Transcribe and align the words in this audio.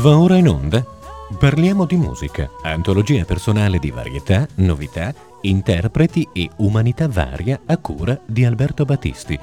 Va 0.00 0.16
ora 0.16 0.36
in 0.36 0.46
onda? 0.46 0.84
Parliamo 1.40 1.84
di 1.84 1.96
musica, 1.96 2.48
antologia 2.62 3.24
personale 3.24 3.80
di 3.80 3.90
varietà, 3.90 4.46
novità, 4.56 5.12
interpreti 5.40 6.28
e 6.32 6.48
umanità 6.58 7.08
varia 7.08 7.58
a 7.66 7.76
cura 7.78 8.16
di 8.24 8.44
Alberto 8.44 8.84
Battisti. 8.84 9.36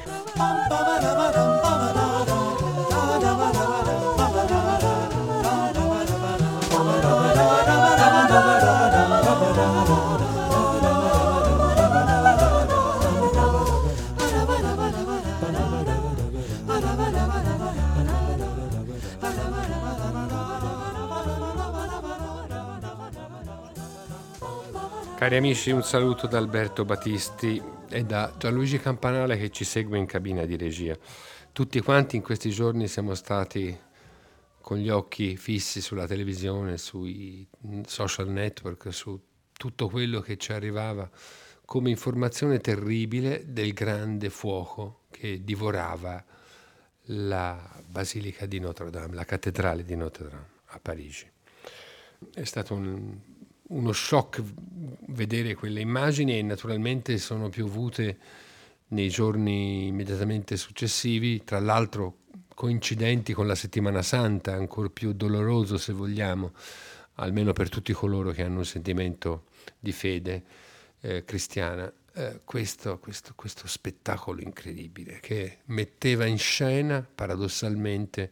Cari 25.25 25.37
amici, 25.37 25.71
un 25.71 25.81
saluto 25.81 26.27
da 26.27 26.37
Alberto 26.37 26.85
Battisti 26.85 27.59
e 27.89 28.03
da 28.03 28.31
Gianluigi 28.37 28.77
Campanale 28.77 29.39
che 29.39 29.49
ci 29.49 29.63
segue 29.63 29.97
in 29.97 30.05
cabina 30.05 30.45
di 30.45 30.55
regia. 30.55 30.95
Tutti 31.51 31.79
quanti 31.79 32.15
in 32.15 32.21
questi 32.21 32.51
giorni 32.51 32.87
siamo 32.87 33.15
stati 33.15 33.75
con 34.61 34.77
gli 34.77 34.89
occhi 34.89 35.35
fissi 35.35 35.81
sulla 35.81 36.05
televisione, 36.05 36.77
sui 36.77 37.47
social 37.87 38.29
network, 38.29 38.93
su 38.93 39.19
tutto 39.51 39.89
quello 39.89 40.19
che 40.19 40.37
ci 40.37 40.51
arrivava 40.51 41.09
come 41.65 41.89
informazione 41.89 42.59
terribile 42.59 43.45
del 43.47 43.73
grande 43.73 44.29
fuoco 44.29 45.05
che 45.09 45.43
divorava 45.43 46.23
la 47.05 47.81
Basilica 47.83 48.45
di 48.45 48.59
Notre 48.59 48.91
Dame, 48.91 49.15
la 49.15 49.25
cattedrale 49.25 49.83
di 49.83 49.95
Notre 49.95 50.29
Dame 50.29 50.49
a 50.65 50.79
Parigi. 50.79 51.27
È 52.31 52.43
stato 52.43 52.75
un 52.75 53.33
uno 53.67 53.91
shock 53.93 54.41
vedere 55.07 55.55
quelle 55.55 55.81
immagini 55.81 56.37
e 56.37 56.41
naturalmente 56.41 57.17
sono 57.17 57.49
piovute 57.49 58.17
nei 58.89 59.09
giorni 59.09 59.87
immediatamente 59.87 60.57
successivi, 60.57 61.43
tra 61.43 61.59
l'altro 61.59 62.17
coincidenti 62.53 63.33
con 63.33 63.47
la 63.47 63.55
settimana 63.55 64.01
santa, 64.01 64.53
ancora 64.53 64.89
più 64.89 65.13
doloroso 65.13 65.77
se 65.77 65.93
vogliamo, 65.93 66.53
almeno 67.15 67.53
per 67.53 67.69
tutti 67.69 67.91
coloro 67.93 68.31
che 68.31 68.43
hanno 68.43 68.59
un 68.59 68.65
sentimento 68.65 69.45
di 69.79 69.91
fede 69.91 70.43
eh, 71.01 71.23
cristiana. 71.25 71.91
Eh, 72.13 72.41
questo, 72.45 72.97
questo, 72.99 73.33
questo 73.35 73.67
spettacolo 73.67 74.41
incredibile 74.41 75.19
che 75.19 75.59
metteva 75.65 76.25
in 76.25 76.37
scena 76.37 77.05
paradossalmente 77.13 78.31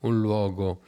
un 0.00 0.20
luogo 0.20 0.82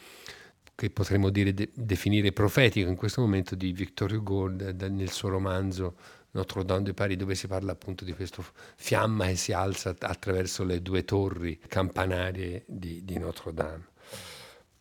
che 0.76 0.90
potremmo 0.90 1.30
dire, 1.30 1.54
de- 1.54 1.70
definire 1.74 2.32
profetico 2.32 2.88
in 2.88 2.96
questo 2.96 3.22
momento 3.22 3.54
di 3.54 3.72
Victor 3.72 4.12
Hugo 4.12 4.46
nel 4.48 5.10
suo 5.10 5.30
romanzo 5.30 5.96
Notre 6.32 6.64
Dame 6.64 6.82
de 6.82 6.92
Paris, 6.92 7.16
dove 7.16 7.34
si 7.34 7.46
parla 7.46 7.72
appunto 7.72 8.04
di 8.04 8.12
questa 8.12 8.44
fiamma 8.76 9.26
che 9.26 9.36
si 9.36 9.52
alza 9.52 9.96
attraverso 9.98 10.64
le 10.64 10.82
due 10.82 11.04
torri 11.04 11.58
campanarie 11.66 12.64
di, 12.66 13.04
di 13.04 13.18
Notre 13.18 13.54
Dame. 13.54 13.86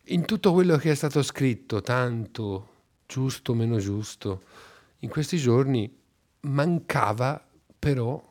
In 0.08 0.26
tutto 0.26 0.52
quello 0.52 0.76
che 0.76 0.90
è 0.90 0.94
stato 0.94 1.22
scritto, 1.22 1.80
tanto 1.80 2.68
giusto 3.06 3.52
o 3.52 3.54
meno 3.54 3.78
giusto, 3.78 4.42
in 4.98 5.08
questi 5.08 5.38
giorni 5.38 5.90
mancava 6.40 7.42
però 7.78 8.22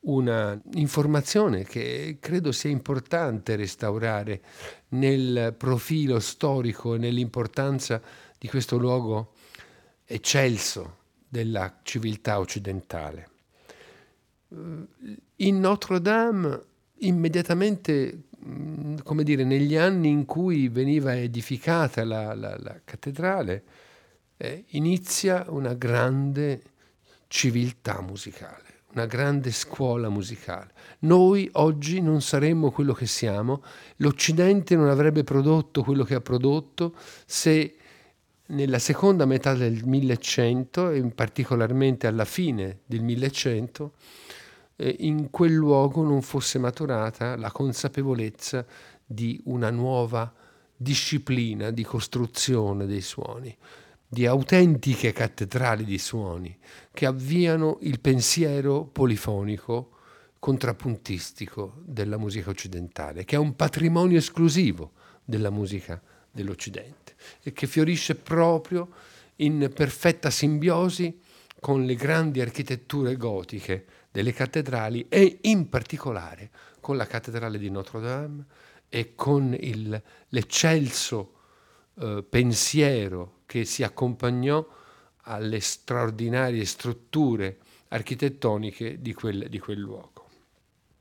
una 0.00 0.60
informazione 0.74 1.64
che 1.64 2.18
credo 2.20 2.52
sia 2.52 2.70
importante 2.70 3.56
restaurare 3.56 4.42
nel 4.90 5.54
profilo 5.56 6.18
storico 6.20 6.94
e 6.94 6.98
nell'importanza 6.98 8.00
di 8.38 8.48
questo 8.48 8.78
luogo 8.78 9.32
eccelso 10.04 10.96
della 11.28 11.80
civiltà 11.82 12.38
occidentale. 12.38 13.30
In 15.36 15.60
Notre 15.60 16.00
Dame, 16.00 16.62
immediatamente, 16.98 18.22
come 19.02 19.22
dire, 19.24 19.44
negli 19.44 19.76
anni 19.76 20.08
in 20.08 20.24
cui 20.24 20.68
veniva 20.68 21.14
edificata 21.14 22.04
la, 22.04 22.32
la, 22.34 22.56
la 22.58 22.80
cattedrale, 22.82 23.64
eh, 24.38 24.64
inizia 24.68 25.44
una 25.48 25.74
grande 25.74 26.62
civiltà 27.26 28.00
musicale 28.00 28.67
una 28.92 29.06
grande 29.06 29.52
scuola 29.52 30.08
musicale. 30.08 30.72
Noi 31.00 31.48
oggi 31.52 32.00
non 32.00 32.22
saremmo 32.22 32.70
quello 32.70 32.94
che 32.94 33.06
siamo, 33.06 33.62
l'Occidente 33.96 34.76
non 34.76 34.88
avrebbe 34.88 35.24
prodotto 35.24 35.82
quello 35.82 36.04
che 36.04 36.14
ha 36.14 36.20
prodotto 36.20 36.94
se 37.26 37.76
nella 38.46 38.78
seconda 38.78 39.26
metà 39.26 39.54
del 39.54 39.84
1100 39.84 40.90
e 40.90 41.02
particolarmente 41.10 42.06
alla 42.06 42.24
fine 42.24 42.80
del 42.86 43.02
1100 43.02 43.92
eh, 44.76 44.96
in 45.00 45.28
quel 45.30 45.52
luogo 45.52 46.02
non 46.02 46.22
fosse 46.22 46.58
maturata 46.58 47.36
la 47.36 47.50
consapevolezza 47.50 48.64
di 49.04 49.38
una 49.44 49.70
nuova 49.70 50.32
disciplina 50.74 51.70
di 51.70 51.84
costruzione 51.84 52.86
dei 52.86 53.02
suoni 53.02 53.54
di 54.08 54.24
autentiche 54.24 55.12
cattedrali 55.12 55.84
di 55.84 55.98
suoni 55.98 56.58
che 56.92 57.04
avviano 57.04 57.76
il 57.82 58.00
pensiero 58.00 58.84
polifonico 58.84 59.96
contrappuntistico 60.38 61.74
della 61.84 62.16
musica 62.16 62.48
occidentale, 62.48 63.24
che 63.24 63.36
è 63.36 63.38
un 63.38 63.54
patrimonio 63.54 64.16
esclusivo 64.16 64.92
della 65.24 65.50
musica 65.50 66.00
dell'Occidente 66.30 67.16
e 67.42 67.52
che 67.52 67.66
fiorisce 67.66 68.14
proprio 68.14 68.88
in 69.36 69.70
perfetta 69.74 70.30
simbiosi 70.30 71.20
con 71.60 71.84
le 71.84 71.94
grandi 71.94 72.40
architetture 72.40 73.16
gotiche 73.16 73.84
delle 74.10 74.32
cattedrali 74.32 75.06
e 75.08 75.40
in 75.42 75.68
particolare 75.68 76.50
con 76.80 76.96
la 76.96 77.06
cattedrale 77.06 77.58
di 77.58 77.68
Notre 77.68 78.00
Dame 78.00 78.46
e 78.88 79.14
con 79.14 79.54
il, 79.58 80.02
l'eccelso 80.28 81.34
eh, 81.98 82.24
pensiero 82.26 83.37
che 83.48 83.64
si 83.64 83.82
accompagnò 83.82 84.62
alle 85.22 85.60
straordinarie 85.60 86.66
strutture 86.66 87.56
architettoniche 87.88 89.00
di 89.00 89.14
quel, 89.14 89.48
di 89.48 89.58
quel 89.58 89.78
luogo. 89.78 90.28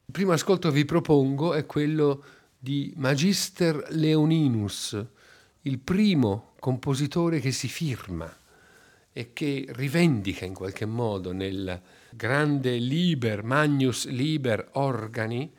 Il 0.05 0.13
primo 0.13 0.31
ascolto 0.31 0.69
che 0.69 0.75
vi 0.75 0.85
propongo 0.85 1.53
è 1.53 1.65
quello 1.65 2.23
di 2.57 2.93
Magister 2.95 3.87
Leoninus, 3.89 5.05
il 5.63 5.79
primo 5.79 6.53
compositore 6.61 7.41
che 7.41 7.51
si 7.51 7.67
firma 7.67 8.33
e 9.11 9.33
che 9.33 9.65
rivendica 9.71 10.45
in 10.45 10.53
qualche 10.53 10.85
modo 10.85 11.33
nel 11.33 11.81
grande 12.11 12.77
Liber, 12.77 13.43
Magnus 13.43 14.07
Liber 14.07 14.69
Organi, 14.73 15.51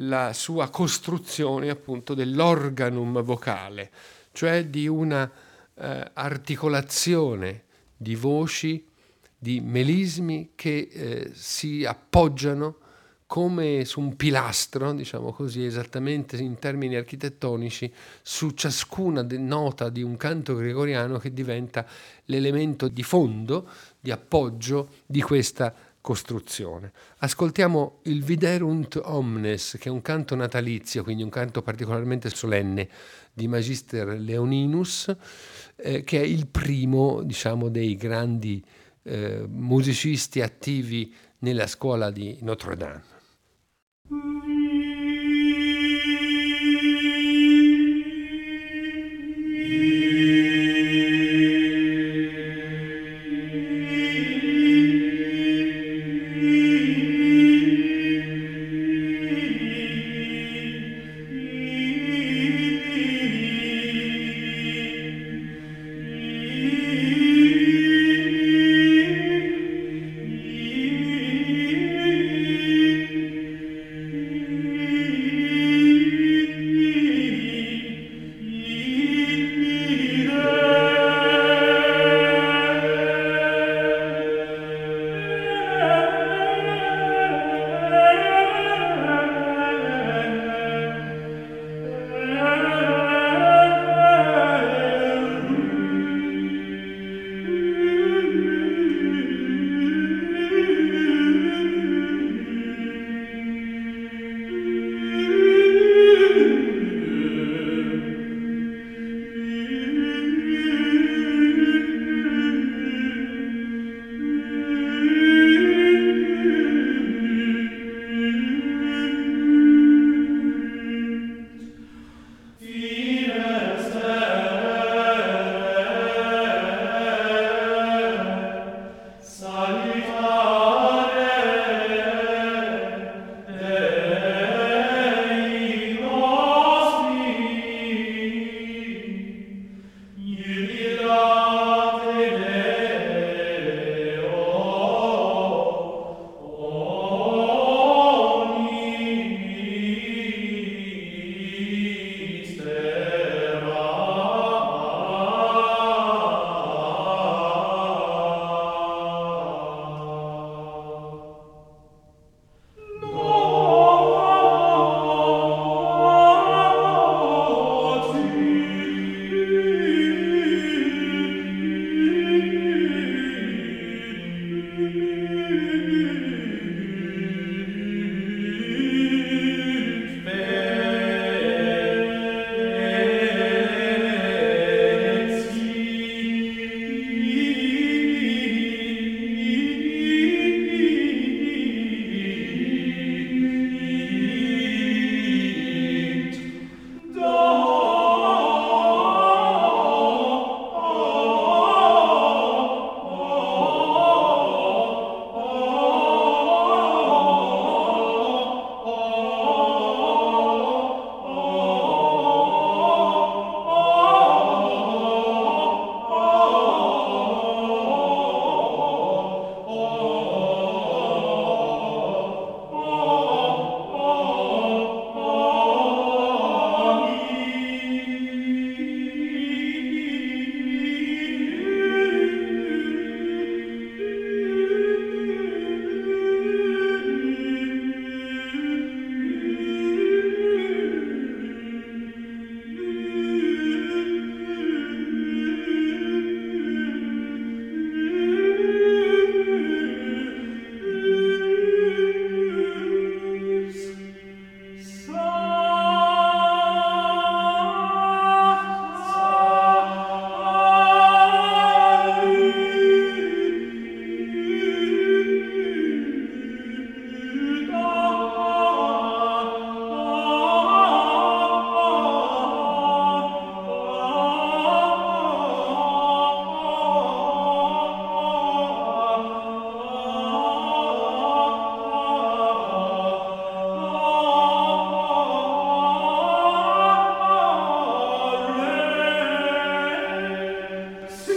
la 0.00 0.32
sua 0.32 0.70
costruzione 0.70 1.70
appunto 1.70 2.14
dell'organum 2.14 3.22
vocale, 3.22 3.92
cioè 4.32 4.66
di 4.66 4.88
una 4.88 5.30
eh, 5.78 6.10
articolazione 6.14 7.64
di 7.96 8.14
voci, 8.14 8.86
di 9.38 9.60
melismi 9.60 10.52
che 10.54 10.88
eh, 10.90 11.30
si 11.34 11.84
appoggiano 11.84 12.78
come 13.26 13.84
su 13.84 14.00
un 14.00 14.14
pilastro, 14.14 14.92
diciamo 14.92 15.32
così, 15.32 15.64
esattamente 15.64 16.36
in 16.36 16.58
termini 16.58 16.94
architettonici, 16.94 17.92
su 18.22 18.50
ciascuna 18.50 19.26
nota 19.28 19.88
di 19.88 20.02
un 20.02 20.16
canto 20.16 20.54
gregoriano 20.54 21.18
che 21.18 21.32
diventa 21.32 21.84
l'elemento 22.26 22.86
di 22.86 23.02
fondo, 23.02 23.68
di 23.98 24.12
appoggio 24.12 24.90
di 25.04 25.20
questa 25.22 25.74
costruzione. 26.06 26.92
Ascoltiamo 27.18 27.98
il 28.04 28.22
Viderunt 28.22 29.00
Omnes, 29.02 29.76
che 29.80 29.88
è 29.88 29.90
un 29.90 30.02
canto 30.02 30.36
natalizio, 30.36 31.02
quindi 31.02 31.24
un 31.24 31.30
canto 31.30 31.62
particolarmente 31.62 32.30
solenne 32.30 32.88
di 33.32 33.48
Magister 33.48 34.06
Leoninus, 34.16 35.12
eh, 35.74 36.04
che 36.04 36.20
è 36.20 36.24
il 36.24 36.46
primo 36.46 37.24
diciamo, 37.24 37.68
dei 37.68 37.96
grandi 37.96 38.64
eh, 39.02 39.46
musicisti 39.48 40.42
attivi 40.42 41.12
nella 41.38 41.66
scuola 41.66 42.12
di 42.12 42.38
Notre 42.42 42.76
Dame. 42.76 43.15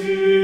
see. 0.09 0.38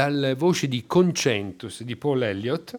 Dalle 0.00 0.34
voci 0.34 0.66
di 0.66 0.86
Concentus 0.86 1.82
di 1.82 1.94
Paul 1.94 2.22
Elliott. 2.22 2.78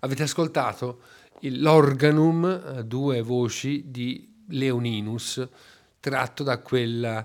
Avete 0.00 0.24
ascoltato 0.24 1.02
l'organum, 1.42 2.80
due 2.80 3.22
voci 3.22 3.84
di 3.92 4.28
Leoninus, 4.48 5.48
tratto 6.00 6.42
da 6.42 6.58
quel 6.58 7.24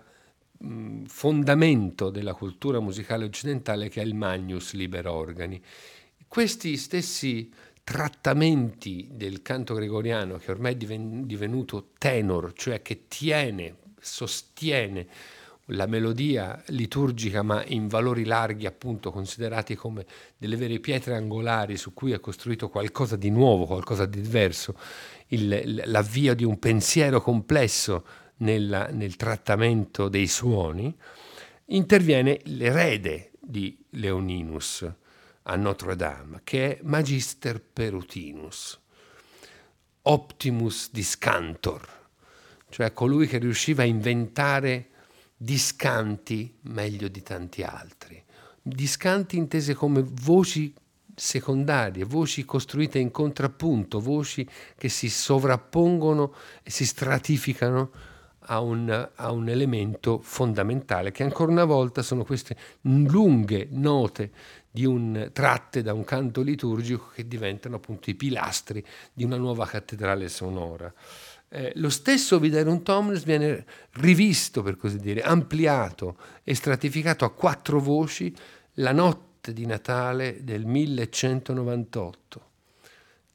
mh, 0.56 1.06
fondamento 1.06 2.12
della 2.12 2.36
cultura 2.36 2.80
musicale 2.80 3.26
occidentale 3.26 3.90
che 3.90 4.04
è 4.04 4.06
il 4.06 4.14
Magnus 4.14 4.74
Liber 4.74 5.08
Organi. 5.08 5.60
Questi 6.28 6.78
stessi 6.78 7.52
trattamenti 7.84 9.08
del 9.14 9.42
canto 9.42 9.74
gregoriano, 9.74 10.38
che 10.38 10.52
ormai 10.52 10.74
è 10.74 10.78
divenuto 10.78 11.90
tenor, 11.98 12.54
cioè 12.54 12.84
che 12.84 13.08
tiene, 13.08 13.78
sostiene 14.00 15.08
la 15.70 15.86
melodia 15.86 16.62
liturgica, 16.68 17.42
ma 17.42 17.64
in 17.66 17.88
valori 17.88 18.26
larghi, 18.26 18.66
appunto 18.66 19.12
considerati 19.12 19.76
come 19.76 20.06
delle 20.38 20.56
vere 20.56 20.80
pietre 20.80 21.16
angolari 21.16 21.78
su 21.78 21.94
cui 21.94 22.12
è 22.12 22.20
costruito 22.20 22.70
qualcosa 22.70 23.16
di 23.16 23.30
nuovo, 23.30 23.66
qualcosa 23.66 24.06
di 24.06 24.22
diverso, 24.22 24.76
il, 25.28 25.84
l'avvio 25.86 26.34
di 26.34 26.44
un 26.44 26.58
pensiero 26.60 27.22
complesso 27.22 28.06
nella, 28.38 28.88
nel 28.88 29.16
trattamento 29.16 30.10
dei 30.10 30.28
suoni, 30.28 30.96
interviene 31.66 32.40
l'erede 32.46 33.32
di 33.40 33.78
Leoninus 33.92 34.92
a 35.44 35.56
Notre 35.56 35.96
Dame, 35.96 36.42
che 36.44 36.78
è 36.78 36.80
Magister 36.84 37.62
Perutinus, 37.62 38.80
Optimus 40.04 40.90
Discantor, 40.92 41.98
cioè 42.70 42.94
colui 42.94 43.28
che 43.28 43.38
riusciva 43.40 43.84
a 43.84 43.86
inventare 43.86 44.89
discanti 45.42 46.54
meglio 46.64 47.08
di 47.08 47.24
tanti 47.24 47.64
altri. 47.64 48.22
Discanti 48.62 49.38
intese 49.38 49.74
come 49.74 50.04
voci 50.06 50.74
secondarie, 51.16 52.04
voci 52.04 52.44
costruite 52.44 53.00
in 53.00 53.10
contrappunto, 53.10 54.02
voci 54.02 54.48
che 54.78 54.90
si 54.90 55.10
sovrappongono 55.10 56.34
e 56.62 56.70
si 56.70 56.86
stratificano 56.86 57.92
a 58.52 58.60
un, 58.60 59.10
a 59.16 59.32
un, 59.32 59.48
elemento 59.48 60.20
fondamentale, 60.22 61.12
che 61.12 61.24
ancora 61.24 61.52
una 61.52 61.66
volta 61.66 62.02
sono 62.02 62.26
queste 62.26 62.58
lunghe 62.82 63.68
note 63.72 64.32
un, 64.86 65.30
tratte 65.34 65.82
da 65.82 65.94
un 65.94 66.04
canto 66.04 66.42
liturgico 66.42 67.10
che 67.14 67.28
diventano 67.28 67.78
appunto 67.78 68.10
i 68.10 68.16
pilastri 68.16 68.84
di 69.14 69.24
una 69.24 69.38
nuova 69.38 69.66
cattedrale 69.66 70.30
sonora. 70.30 70.92
Eh, 71.52 71.72
lo 71.76 71.90
stesso 71.90 72.40
Viderum 72.40 72.84
Tomnes 72.84 73.24
viene 73.24 73.66
rivisto, 73.94 74.62
per 74.62 74.78
così 74.78 74.98
dire, 74.98 75.24
ampliato 75.24 76.18
e 76.44 76.54
stratificato 76.54 77.26
a 77.26 77.34
quattro 77.34 77.80
voci 77.80 78.34
la 78.74 78.92
notte 78.92 79.52
di 79.52 79.66
Natale 79.66 80.44
del 80.44 80.66
1198, 80.66 82.50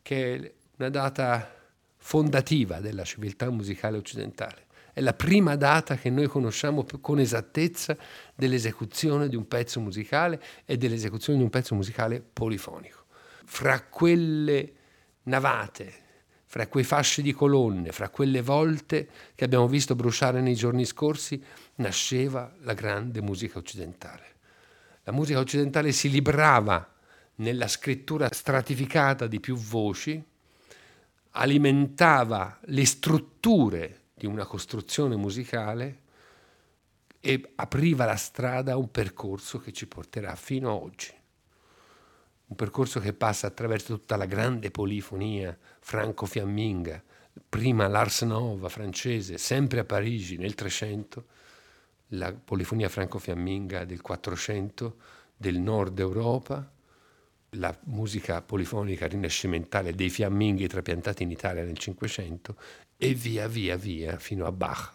che 0.01 0.35
è 0.35 0.53
una 0.77 0.91
data 0.91 1.53
fondativa 1.97 2.79
della 2.79 3.03
civiltà 3.03 3.51
musicale 3.51 3.97
occidentale. 3.97 4.67
È 4.93 5.01
la 5.01 5.15
prima 5.15 5.57
data 5.57 5.97
che 5.97 6.09
noi 6.09 6.29
conosciamo 6.29 6.87
con 7.01 7.19
esattezza 7.19 7.97
dell'esecuzione 8.33 9.29
di 9.29 9.35
un 9.35 9.49
pezzo 9.49 9.81
musicale 9.81 10.41
e 10.65 10.77
dell'esecuzione 10.77 11.39
di 11.39 11.45
un 11.45 11.51
pezzo 11.51 11.75
musicale 11.75 12.21
polifonico. 12.21 13.07
Fra 13.45 13.83
quelle 13.83 14.73
navate 15.25 16.03
fra 16.55 16.69
quei 16.69 16.85
fasci 16.85 17.21
di 17.21 17.33
colonne, 17.33 17.91
fra 17.91 18.11
quelle 18.11 18.41
volte 18.41 19.09
che 19.35 19.43
abbiamo 19.43 19.67
visto 19.67 19.97
bruciare 19.97 20.41
nei 20.41 20.55
giorni 20.55 20.85
scorsi, 20.85 21.43
nasceva 21.79 22.55
la 22.61 22.75
grande 22.75 23.21
musica 23.21 23.59
occidentale. 23.59 24.37
La 25.03 25.11
musica 25.11 25.41
occidentale 25.41 25.91
si 25.91 26.09
librava 26.09 26.95
nella 27.39 27.67
scrittura 27.67 28.29
stratificata 28.31 29.27
di 29.27 29.41
più 29.41 29.57
voci, 29.57 30.25
alimentava 31.31 32.61
le 32.67 32.87
strutture 32.87 34.03
di 34.15 34.27
una 34.27 34.45
costruzione 34.45 35.17
musicale 35.17 36.03
e 37.19 37.51
apriva 37.57 38.05
la 38.05 38.15
strada 38.15 38.75
a 38.75 38.77
un 38.77 38.93
percorso 38.93 39.59
che 39.59 39.73
ci 39.73 39.89
porterà 39.89 40.37
fino 40.37 40.71
a 40.71 40.75
oggi 40.75 41.13
un 42.47 42.57
percorso 42.57 43.01
che 43.01 43.15
passa 43.15 43.47
attraverso 43.47 43.97
tutta 43.97 44.17
la 44.17 44.27
grande 44.27 44.71
polifonia 44.71 45.57
franco-fiamminga, 45.87 47.03
prima 47.47 47.87
l'Ars 47.89 48.23
Nova 48.23 48.71
francese, 48.71 49.37
sempre 49.37 49.81
a 49.81 49.85
Parigi 49.85 50.39
nel 50.39 50.55
300, 50.55 51.27
la 52.09 52.33
polifonia 52.33 52.89
franco-fiamminga 52.89 53.85
del 53.85 54.01
400 54.01 54.97
del 55.37 55.59
nord 55.59 55.99
Europa, 55.99 56.73
la 57.51 57.79
musica 57.85 58.41
polifonica 58.41 59.07
rinascimentale 59.07 59.95
dei 59.95 60.09
fiamminghi 60.09 60.67
trapiantati 60.67 61.23
in 61.23 61.31
Italia 61.31 61.65
nel 61.65 61.77
500 61.77 62.57
e 62.97 63.13
via 63.13 63.47
via 63.47 63.77
via 63.77 64.19
fino 64.19 64.47
a 64.47 64.53
Bach 64.53 64.95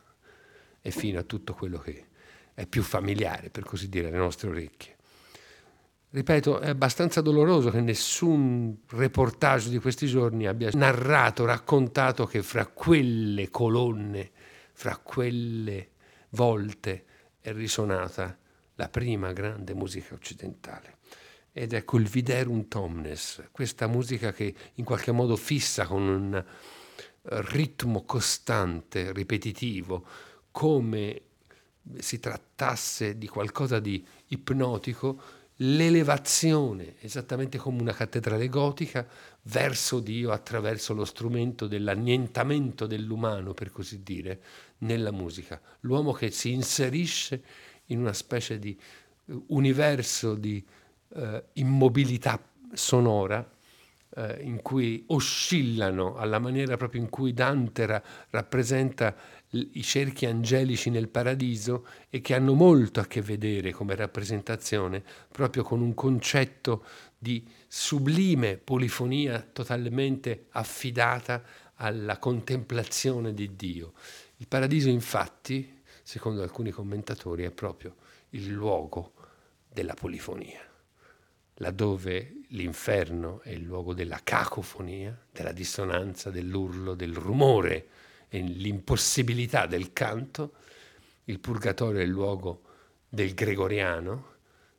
e 0.81 0.89
fino 0.89 1.19
a 1.19 1.23
tutto 1.23 1.53
quello 1.53 1.77
che 1.77 2.07
è 2.55 2.65
più 2.65 2.81
familiare, 2.81 3.51
per 3.51 3.63
così 3.63 3.89
dire, 3.89 4.07
alle 4.07 4.17
nostre 4.17 4.49
orecchie. 4.49 4.97
Ripeto, 6.11 6.59
è 6.59 6.69
abbastanza 6.69 7.21
doloroso 7.21 7.69
che 7.69 7.81
nessun 7.81 8.79
reportage 8.87 9.69
di 9.69 9.77
questi 9.77 10.07
giorni 10.07 10.47
abbia 10.47 10.71
narrato, 10.73 11.45
raccontato 11.45 12.25
che 12.25 12.41
fra 12.41 12.65
quelle 12.65 13.49
colonne, 13.51 14.31
fra 14.73 14.97
quelle 14.97 15.91
volte 16.29 17.05
è 17.39 17.53
risonata 17.53 18.35
la 18.73 18.89
prima 18.89 19.33
grande 19.33 19.75
musica 19.75 20.15
occidentale. 20.15 20.97
Ed 21.51 21.73
ecco 21.73 21.97
il 21.97 22.07
Viderum 22.07 22.67
Tomnes, 22.67 23.49
questa 23.51 23.85
musica 23.85 24.31
che 24.31 24.55
in 24.75 24.85
qualche 24.85 25.11
modo 25.11 25.35
fissa 25.35 25.85
con 25.85 26.01
un 26.01 26.43
ritmo 27.21 28.03
costante, 28.03 29.13
ripetitivo, 29.13 30.05
come 30.49 31.21
si 31.99 32.19
trattasse 32.19 33.17
di 33.17 33.27
qualcosa 33.27 33.79
di 33.79 34.03
ipnotico, 34.27 35.21
l'elevazione, 35.61 36.95
esattamente 36.99 37.57
come 37.57 37.81
una 37.81 37.93
cattedrale 37.93 38.47
gotica, 38.47 39.07
verso 39.43 39.99
Dio 39.99 40.31
attraverso 40.31 40.93
lo 40.93 41.05
strumento 41.05 41.67
dell'annientamento 41.67 42.85
dell'umano, 42.85 43.53
per 43.53 43.71
così 43.71 44.03
dire, 44.03 44.41
nella 44.79 45.11
musica. 45.11 45.59
L'uomo 45.81 46.11
che 46.11 46.31
si 46.31 46.51
inserisce 46.51 47.43
in 47.87 47.99
una 47.99 48.13
specie 48.13 48.59
di 48.59 48.77
eh, 49.25 49.41
universo 49.47 50.35
di 50.35 50.63
eh, 51.15 51.43
immobilità 51.53 52.41
sonora 52.73 53.47
eh, 54.15 54.39
in 54.41 54.61
cui 54.61 55.03
oscillano 55.07 56.15
alla 56.15 56.39
maniera 56.39 56.77
proprio 56.77 57.01
in 57.01 57.09
cui 57.09 57.33
Dante 57.33 57.85
ra- 57.85 58.03
rappresenta 58.29 59.15
i 59.51 59.81
cerchi 59.81 60.25
angelici 60.25 60.89
nel 60.89 61.09
paradiso 61.09 61.87
e 62.09 62.21
che 62.21 62.35
hanno 62.35 62.53
molto 62.53 62.99
a 62.99 63.05
che 63.05 63.21
vedere 63.21 63.71
come 63.71 63.95
rappresentazione 63.95 65.03
proprio 65.31 65.63
con 65.63 65.81
un 65.81 65.93
concetto 65.95 66.83
di 67.17 67.47
sublime 67.67 68.57
polifonia 68.57 69.41
totalmente 69.41 70.45
affidata 70.51 71.43
alla 71.75 72.17
contemplazione 72.19 73.33
di 73.33 73.55
Dio. 73.55 73.93
Il 74.37 74.47
paradiso 74.47 74.89
infatti, 74.89 75.81
secondo 76.03 76.43
alcuni 76.43 76.71
commentatori, 76.71 77.43
è 77.43 77.51
proprio 77.51 77.95
il 78.29 78.49
luogo 78.49 79.13
della 79.67 79.95
polifonia, 79.95 80.61
laddove 81.55 82.41
l'inferno 82.49 83.41
è 83.41 83.49
il 83.49 83.63
luogo 83.63 83.93
della 83.93 84.19
cacofonia, 84.23 85.17
della 85.31 85.51
dissonanza, 85.51 86.29
dell'urlo, 86.29 86.93
del 86.93 87.15
rumore 87.15 87.87
e 88.29 88.39
l'impossibilità 88.39 89.65
del 89.65 89.91
canto, 89.91 90.53
il 91.25 91.39
purgatorio 91.39 91.99
è 91.99 92.03
il 92.03 92.09
luogo 92.09 92.61
del 93.09 93.33
gregoriano, 93.33 94.35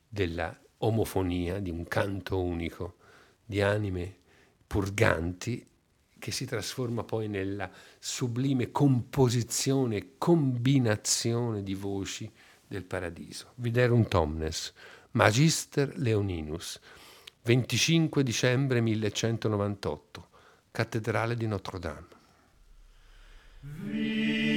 della 0.09 0.57
omofonia, 0.79 1.59
di 1.59 1.71
un 1.71 1.87
canto 1.87 2.41
unico, 2.43 2.97
di 3.45 3.61
anime 3.61 4.17
purganti 4.67 5.67
che 6.19 6.31
si 6.31 6.45
trasforma 6.45 7.03
poi 7.03 7.29
nella 7.29 7.69
sublime 7.99 8.71
composizione 8.71 9.97
e 9.97 10.15
combinazione 10.19 11.63
di 11.63 11.75
voci 11.75 12.31
del 12.67 12.85
paradiso. 12.85 13.53
Viderum 13.57 14.07
Tomnes, 14.07 14.73
Magister 15.13 15.97
Leoninus, 15.97 16.79
25 17.43 18.23
dicembre 18.23 18.81
1198, 18.81 20.29
Cattedrale 20.71 21.35
di 21.35 21.47
Notre 21.47 21.79
Dame. 21.81 22.20
Wie 23.63 24.50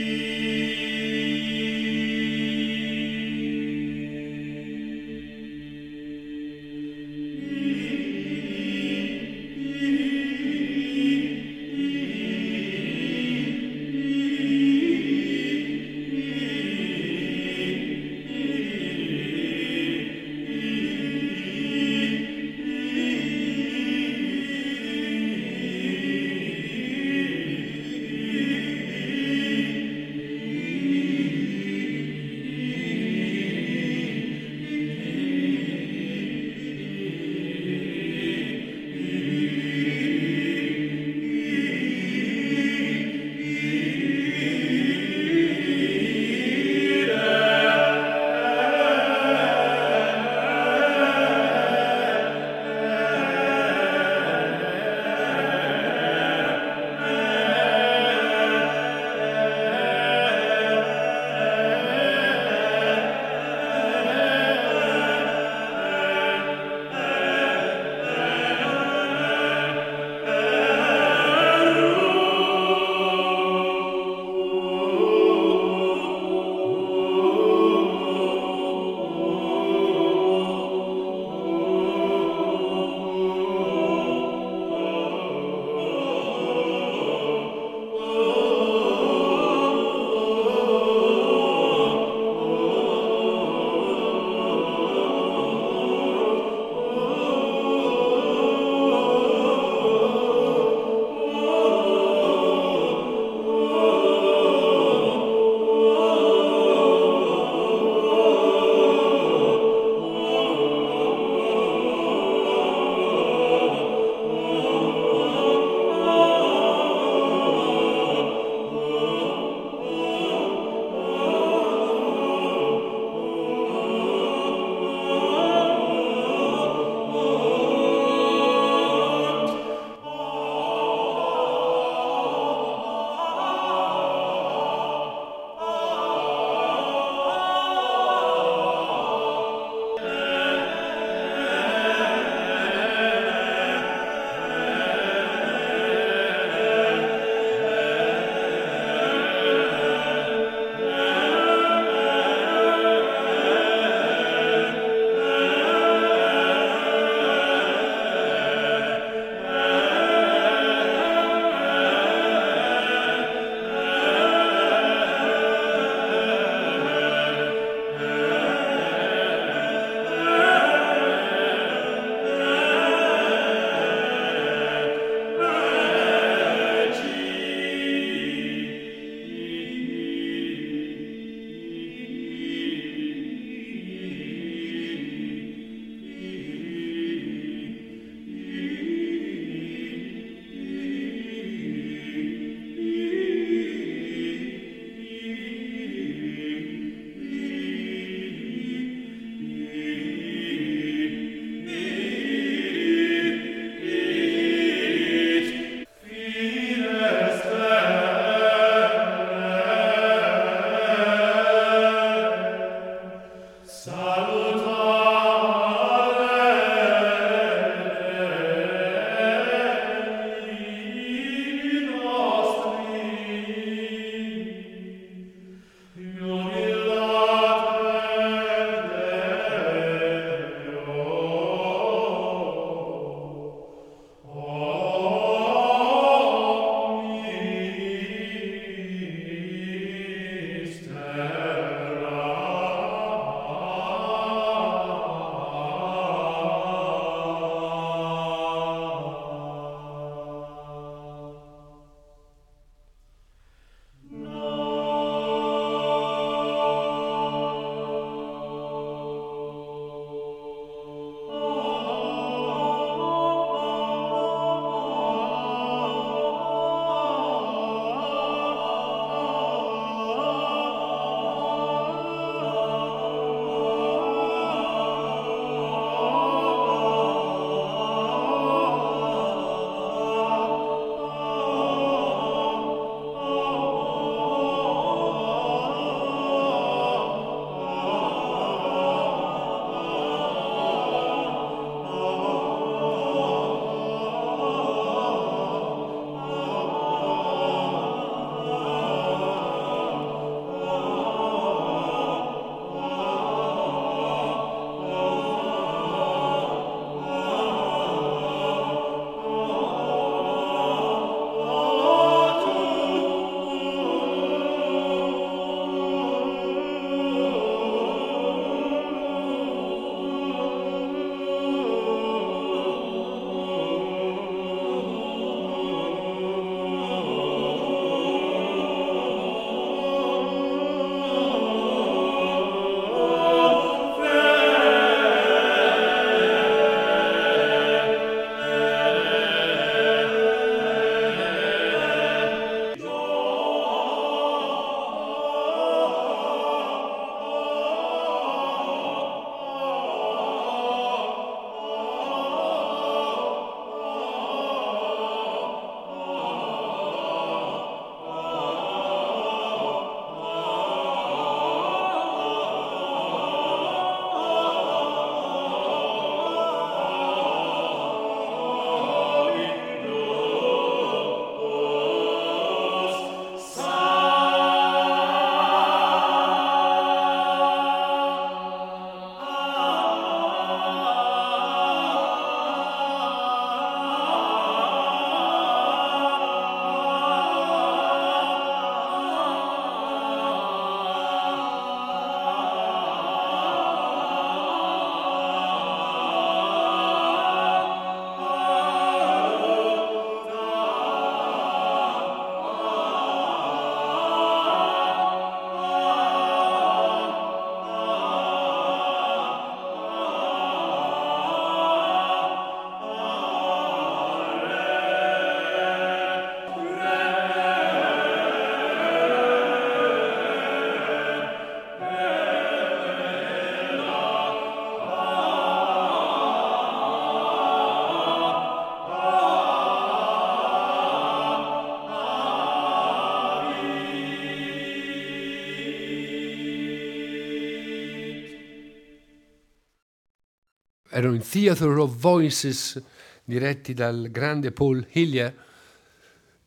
Theatre 441.28 441.80
of 441.80 441.96
Voices 441.96 442.82
diretti 443.24 443.74
dal 443.74 444.10
grande 444.12 444.52
Paul 444.52 444.86
Hillier 444.92 445.34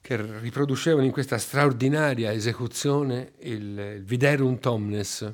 che 0.00 0.38
riproducevano 0.40 1.04
in 1.04 1.10
questa 1.10 1.38
straordinaria 1.38 2.32
esecuzione 2.32 3.32
il, 3.40 3.78
il 3.96 4.04
Viderum 4.04 4.58
Tomnes 4.60 5.32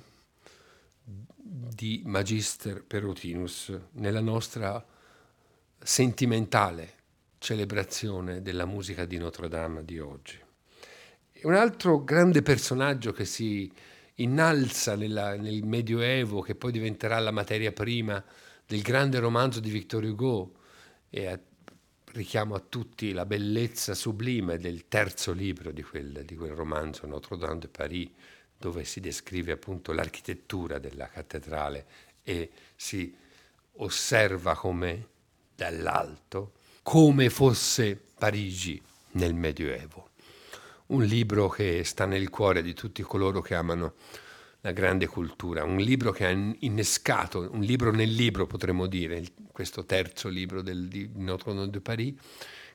di 1.34 2.02
Magister 2.06 2.82
Perotinus 2.82 3.76
nella 3.92 4.20
nostra 4.20 4.82
sentimentale 5.78 7.00
celebrazione 7.38 8.40
della 8.40 8.64
musica 8.64 9.04
di 9.04 9.18
Notre 9.18 9.48
Dame 9.48 9.84
di 9.84 9.98
oggi. 9.98 10.38
Un 11.42 11.54
altro 11.54 12.04
grande 12.04 12.40
personaggio 12.40 13.12
che 13.12 13.24
si 13.24 13.70
innalza 14.16 14.94
nella, 14.94 15.36
nel 15.36 15.64
Medioevo, 15.64 16.40
che 16.40 16.54
poi 16.54 16.70
diventerà 16.70 17.18
la 17.18 17.32
materia 17.32 17.72
prima 17.72 18.24
del 18.72 18.80
grande 18.80 19.18
romanzo 19.18 19.60
di 19.60 19.68
Victor 19.68 20.02
Hugo, 20.02 20.54
e 21.10 21.26
a, 21.26 21.38
richiamo 22.12 22.54
a 22.54 22.58
tutti 22.66 23.12
la 23.12 23.26
bellezza 23.26 23.92
sublime 23.92 24.56
del 24.56 24.88
terzo 24.88 25.32
libro 25.32 25.72
di 25.72 25.82
quel, 25.82 26.22
di 26.24 26.34
quel 26.34 26.52
romanzo, 26.52 27.06
Notre-Dame 27.06 27.58
de 27.58 27.68
Paris, 27.68 28.08
dove 28.56 28.84
si 28.84 29.00
descrive 29.00 29.52
appunto 29.52 29.92
l'architettura 29.92 30.78
della 30.78 31.06
cattedrale 31.06 31.84
e 32.22 32.50
si 32.74 33.14
osserva 33.72 34.54
come 34.54 35.08
dall'alto 35.54 36.52
come 36.82 37.28
fosse 37.28 38.00
Parigi 38.16 38.80
nel 39.12 39.34
Medioevo. 39.34 40.08
Un 40.86 41.04
libro 41.04 41.50
che 41.50 41.84
sta 41.84 42.06
nel 42.06 42.30
cuore 42.30 42.62
di 42.62 42.72
tutti 42.72 43.02
coloro 43.02 43.42
che 43.42 43.54
amano 43.54 43.96
la 44.62 44.72
grande 44.72 45.06
cultura, 45.06 45.64
un 45.64 45.78
libro 45.78 46.12
che 46.12 46.24
ha 46.24 46.30
innescato, 46.30 47.48
un 47.50 47.60
libro 47.62 47.90
nel 47.90 48.10
libro 48.10 48.46
potremmo 48.46 48.86
dire, 48.86 49.24
questo 49.50 49.84
terzo 49.84 50.28
libro 50.28 50.62
del, 50.62 50.86
di 50.86 51.10
Notre-Dame 51.14 51.68
de 51.68 51.80
Paris, 51.80 52.14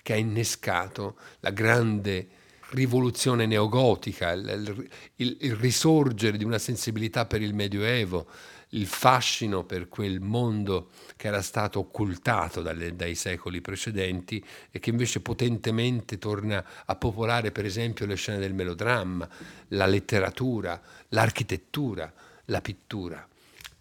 che 0.02 0.13
ha 0.13 0.17
innescato 0.17 1.17
la 1.39 1.52
grande 1.52 2.28
rivoluzione 2.71 3.45
neogotica, 3.45 4.32
il, 4.32 4.89
il, 5.15 5.38
il 5.39 5.56
risorgere 5.56 6.38
di 6.38 6.43
una 6.43 6.58
sensibilità 6.58 7.26
per 7.26 7.41
il 7.41 7.54
Medioevo, 7.54 8.28
il 8.71 8.86
fascino 8.86 9.63
per 9.63 9.88
quel 9.88 10.19
mondo 10.19 10.89
che 11.15 11.27
era 11.27 11.41
stato 11.41 11.80
occultato 11.80 12.62
dalle, 12.62 12.95
dai 12.95 13.15
secoli 13.15 13.62
precedenti 13.62 14.43
e 14.69 14.80
che 14.80 14.89
invece 14.89 15.21
potentemente 15.21 16.17
torna 16.17 16.63
a 16.86 16.95
popolare 16.95 17.51
per 17.51 17.65
esempio 17.65 18.06
le 18.06 18.15
scene 18.15 18.39
del 18.39 18.53
melodramma, 18.53 19.27
la 19.69 19.86
letteratura, 19.86 20.82
l'architettura, 21.10 22.12
la 22.45 22.62
pittura. 22.62 23.25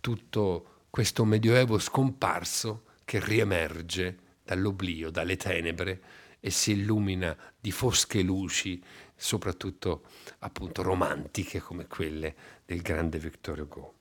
Tutto 0.00 0.84
questo 0.90 1.24
medioevo 1.24 1.78
scomparso 1.78 2.84
che 3.04 3.22
riemerge 3.24 4.18
dall'oblio, 4.44 5.10
dalle 5.10 5.36
tenebre 5.36 6.00
e 6.38 6.50
si 6.50 6.72
illumina 6.72 7.36
di 7.58 7.72
fosche 7.72 8.22
luci, 8.22 8.80
soprattutto 9.16 10.04
appunto 10.40 10.82
romantiche 10.82 11.60
come 11.60 11.86
quelle 11.88 12.34
del 12.64 12.82
grande 12.82 13.18
Victor 13.18 13.58
Hugo. 13.60 13.95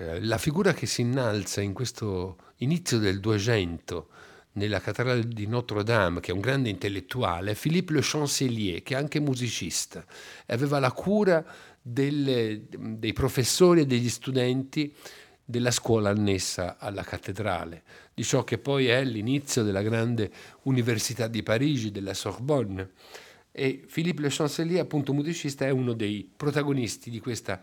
Eh, 0.00 0.24
la 0.24 0.38
figura 0.38 0.72
che 0.72 0.86
si 0.86 1.02
innalza 1.02 1.60
in 1.60 1.74
questo 1.74 2.38
inizio 2.56 2.98
del 2.98 3.20
Duecento 3.20 4.08
nella 4.52 4.80
cattedrale 4.80 5.28
di 5.28 5.46
Notre 5.46 5.82
Dame, 5.84 6.20
che 6.20 6.30
è 6.30 6.34
un 6.34 6.40
grande 6.40 6.70
intellettuale, 6.70 7.50
è 7.50 7.54
Philippe 7.54 7.92
Le 7.92 8.00
Chancelier, 8.02 8.82
che 8.82 8.94
è 8.94 8.96
anche 8.96 9.20
musicista, 9.20 10.02
e 10.46 10.54
aveva 10.54 10.78
la 10.78 10.90
cura 10.90 11.44
delle, 11.82 12.62
dei 12.70 13.12
professori 13.12 13.82
e 13.82 13.86
degli 13.86 14.08
studenti 14.08 14.92
della 15.44 15.70
scuola 15.70 16.08
annessa 16.08 16.78
alla 16.78 17.02
cattedrale, 17.02 17.82
di 18.14 18.24
ciò 18.24 18.42
che 18.42 18.56
poi 18.56 18.86
è 18.86 19.04
l'inizio 19.04 19.62
della 19.62 19.82
grande 19.82 20.30
Università 20.62 21.26
di 21.28 21.42
Parigi, 21.42 21.90
della 21.90 22.14
Sorbonne. 22.14 22.92
E 23.52 23.84
Philippe 23.92 24.22
Le 24.22 24.28
Chancelier, 24.30 24.80
appunto 24.80 25.12
musicista, 25.12 25.66
è 25.66 25.70
uno 25.70 25.92
dei 25.92 26.28
protagonisti 26.34 27.10
di 27.10 27.20
questa 27.20 27.60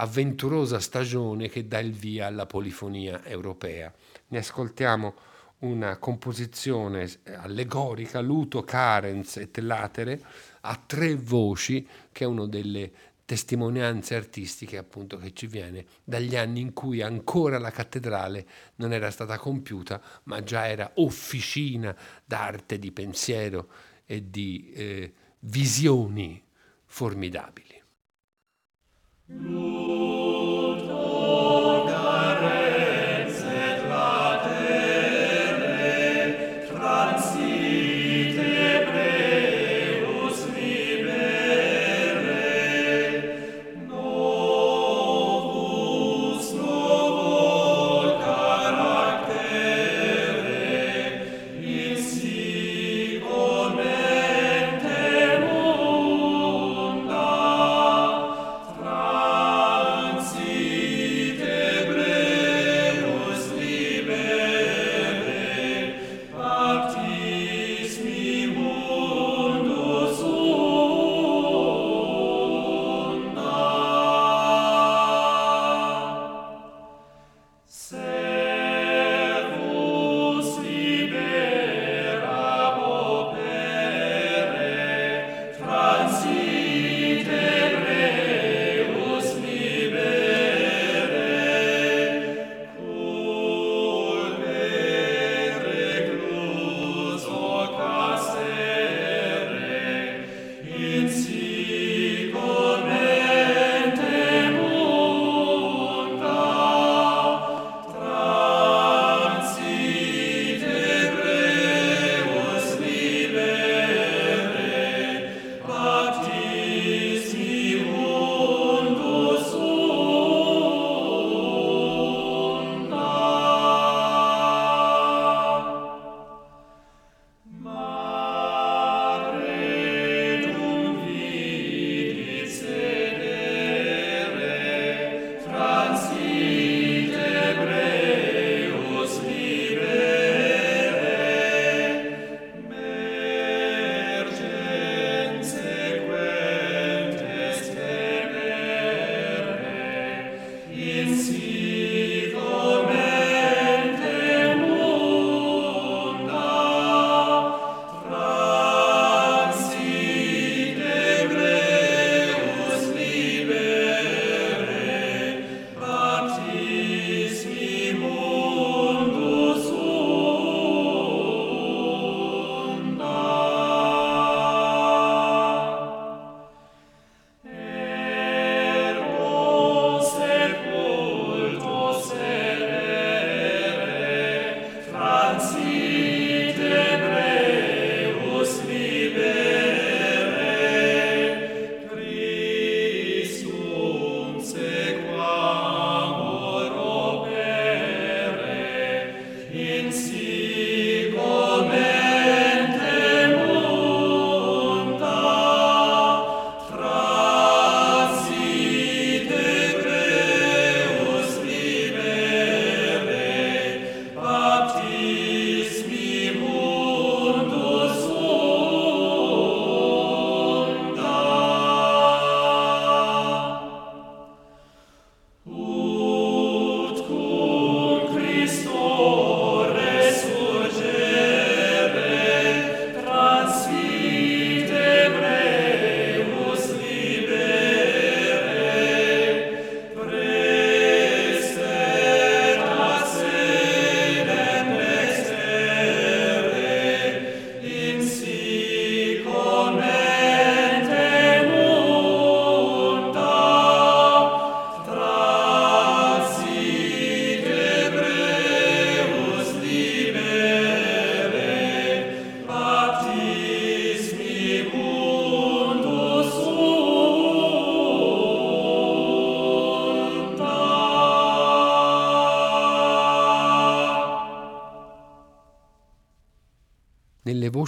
avventurosa 0.00 0.80
stagione 0.80 1.48
che 1.48 1.66
dà 1.66 1.78
il 1.78 1.92
via 1.92 2.26
alla 2.26 2.46
polifonia 2.46 3.24
europea. 3.24 3.92
Ne 4.28 4.38
ascoltiamo 4.38 5.14
una 5.60 5.98
composizione 5.98 7.08
allegorica, 7.36 8.20
luto, 8.20 8.62
carens 8.62 9.36
et 9.36 9.58
latere, 9.58 10.20
a 10.62 10.82
tre 10.86 11.14
voci, 11.16 11.86
che 12.10 12.24
è 12.24 12.26
una 12.26 12.46
delle 12.46 12.90
testimonianze 13.26 14.16
artistiche 14.16 14.76
appunto 14.76 15.16
che 15.16 15.32
ci 15.32 15.46
viene 15.46 15.84
dagli 16.02 16.34
anni 16.34 16.60
in 16.60 16.72
cui 16.72 17.00
ancora 17.00 17.58
la 17.58 17.70
cattedrale 17.70 18.46
non 18.76 18.92
era 18.92 19.10
stata 19.10 19.38
compiuta, 19.38 20.00
ma 20.24 20.42
già 20.42 20.66
era 20.66 20.90
officina 20.94 21.94
d'arte, 22.24 22.78
di 22.78 22.90
pensiero 22.90 23.68
e 24.06 24.30
di 24.30 24.72
eh, 24.74 25.12
visioni 25.40 26.42
formidabili. 26.86 27.69
Lord, 29.38 30.82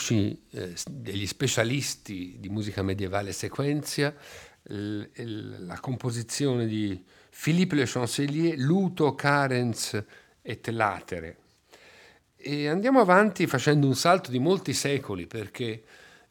voci 0.02 0.36
eh, 0.50 0.74
degli 0.90 1.26
specialisti 1.28 2.36
di 2.40 2.48
musica 2.48 2.82
medievale 2.82 3.30
sequenzia 3.30 4.12
l- 4.64 5.02
l- 5.02 5.64
la 5.64 5.78
composizione 5.78 6.66
di 6.66 7.00
Philippe 7.30 7.76
Le 7.76 7.84
Chancelier, 7.86 8.58
Luto, 8.58 9.14
Carens 9.14 10.04
et 10.42 10.66
Latere. 10.70 11.36
E 12.34 12.66
andiamo 12.66 13.00
avanti 13.00 13.46
facendo 13.46 13.86
un 13.86 13.94
salto 13.94 14.32
di 14.32 14.40
molti 14.40 14.72
secoli 14.72 15.28
perché 15.28 15.84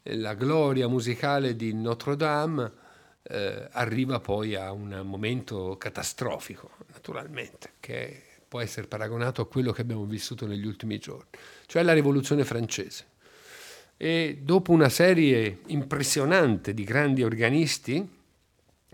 la 0.04 0.34
gloria 0.34 0.90
musicale 0.90 1.56
di 1.56 1.74
Notre 1.74 2.18
Dame 2.18 2.72
eh, 3.24 3.70
arriva 3.72 4.20
poi 4.20 4.54
a 4.56 4.74
un 4.74 5.02
momento 5.06 5.78
catastrofico, 5.78 6.72
naturalmente, 6.92 7.76
che 7.80 8.24
può 8.50 8.60
essere 8.60 8.88
paragonato 8.88 9.42
a 9.42 9.48
quello 9.48 9.72
che 9.72 9.80
abbiamo 9.80 10.04
vissuto 10.04 10.46
negli 10.46 10.66
ultimi 10.66 10.98
giorni, 10.98 11.30
cioè 11.68 11.84
la 11.84 11.94
rivoluzione 11.94 12.44
francese. 12.44 13.06
E 14.04 14.40
dopo 14.42 14.72
una 14.72 14.90
serie 14.90 15.60
impressionante 15.68 16.74
di 16.74 16.84
grandi 16.84 17.22
organisti 17.22 18.10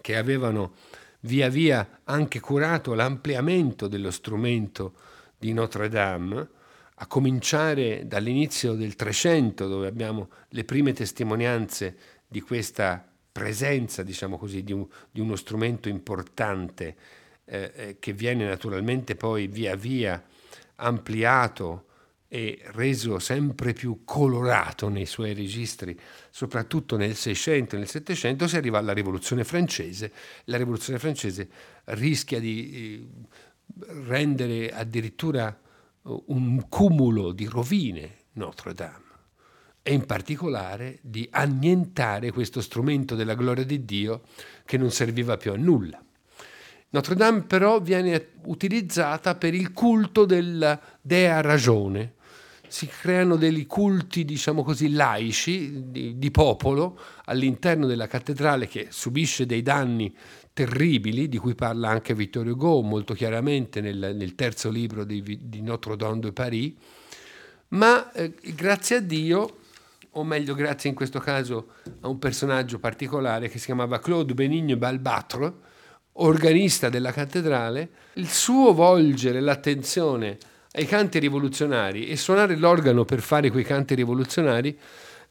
che 0.01 0.17
avevano 0.17 0.73
via 1.21 1.47
via 1.47 2.01
anche 2.03 2.41
curato 2.41 2.93
l'ampliamento 2.93 3.87
dello 3.87 4.11
strumento 4.11 4.95
di 5.37 5.53
Notre 5.53 5.87
Dame, 5.87 6.49
a 6.95 7.07
cominciare 7.07 8.05
dall'inizio 8.05 8.73
del 8.73 8.97
Trecento, 8.97 9.69
dove 9.69 9.87
abbiamo 9.87 10.27
le 10.49 10.65
prime 10.65 10.91
testimonianze 10.91 11.95
di 12.27 12.41
questa 12.41 13.09
presenza, 13.31 14.03
diciamo 14.03 14.37
così, 14.37 14.61
di, 14.61 14.73
un, 14.73 14.85
di 15.09 15.21
uno 15.21 15.37
strumento 15.37 15.87
importante 15.87 16.95
eh, 17.45 17.71
eh, 17.73 17.95
che 17.97 18.11
viene 18.11 18.45
naturalmente 18.45 19.15
poi 19.15 19.47
via 19.47 19.73
via 19.77 20.21
ampliato 20.75 21.85
e 22.27 22.61
reso 22.73 23.19
sempre 23.19 23.73
più 23.73 24.01
colorato 24.03 24.89
nei 24.89 25.05
suoi 25.05 25.33
registri, 25.33 25.97
soprattutto 26.29 26.97
nel 26.97 27.15
Seicento 27.15 27.75
e 27.75 27.79
nel 27.79 27.87
Settecento, 27.87 28.47
si 28.47 28.57
arriva 28.57 28.77
alla 28.77 28.93
Rivoluzione 28.93 29.43
francese. 29.43 30.11
La 30.45 30.57
Rivoluzione 30.57 30.99
francese 30.99 31.49
rischia 31.85 32.39
di 32.39 33.07
eh, 33.79 33.87
rendere 34.05 34.71
addirittura 34.71 35.57
un 36.03 36.67
cumulo 36.69 37.31
di 37.31 37.45
rovine 37.45 38.15
Notre 38.33 38.73
Dame 38.73 39.05
e 39.81 39.93
in 39.93 40.05
particolare 40.05 40.99
di 41.01 41.27
annientare 41.31 42.31
questo 42.31 42.59
strumento 42.61 43.15
della 43.15 43.35
gloria 43.35 43.63
di 43.63 43.85
Dio 43.85 44.23
che 44.65 44.77
non 44.77 44.91
serviva 44.91 45.37
più 45.37 45.53
a 45.53 45.55
nulla. 45.55 46.01
Notre 46.89 47.15
Dame 47.15 47.43
però 47.43 47.79
viene 47.79 48.31
utilizzata 48.45 49.35
per 49.35 49.53
il 49.53 49.71
culto 49.71 50.25
della 50.25 50.79
dea 51.01 51.41
ragione. 51.41 52.15
Si 52.67 52.87
creano 52.87 53.35
dei 53.35 53.65
culti, 53.65 54.25
diciamo 54.25 54.63
così, 54.63 54.91
laici, 54.91 55.89
di, 55.89 56.17
di 56.17 56.31
popolo 56.31 56.99
all'interno 57.25 57.87
della 57.87 58.07
cattedrale 58.07 58.67
che 58.67 58.87
subisce 58.89 59.45
dei 59.45 59.61
danni 59.61 60.13
terribili, 60.53 61.29
di 61.29 61.37
cui 61.37 61.53
parla 61.53 61.89
anche 61.89 62.15
Vittorio 62.15 62.53
Hugo 62.53 62.81
molto 62.81 63.13
chiaramente 63.13 63.79
nel, 63.79 64.15
nel 64.15 64.33
terzo 64.33 64.69
libro 64.71 65.03
di, 65.03 65.39
di, 65.41 65.61
Notre 65.61 65.95
Dame 65.95 66.19
de 66.19 66.33
Paris, 66.33 66.73
ma 67.69 68.11
eh, 68.11 68.33
grazie 68.55 68.95
a 68.95 69.01
Dio 69.01 69.57
o 70.11 70.23
meglio 70.23 70.55
grazie 70.55 70.89
in 70.89 70.95
questo 70.95 71.19
caso 71.19 71.73
a 72.01 72.07
un 72.07 72.17
personaggio 72.17 72.79
particolare 72.79 73.49
che 73.49 73.59
si 73.59 73.65
chiamava 73.65 73.99
Claude 73.99 74.33
Benigno 74.33 74.75
Balbatro, 74.77 75.61
organista 76.13 76.89
della 76.89 77.11
cattedrale, 77.11 77.89
il 78.13 78.27
suo 78.27 78.73
volgere 78.73 79.39
l'attenzione 79.39 80.37
ai 80.77 80.85
canti 80.85 81.17
rivoluzionari 81.17 82.07
e 82.07 82.15
suonare 82.15 82.55
l'organo 82.55 83.03
per 83.03 83.19
fare 83.21 83.49
quei 83.49 83.63
canti 83.63 83.95
rivoluzionari 83.95 84.77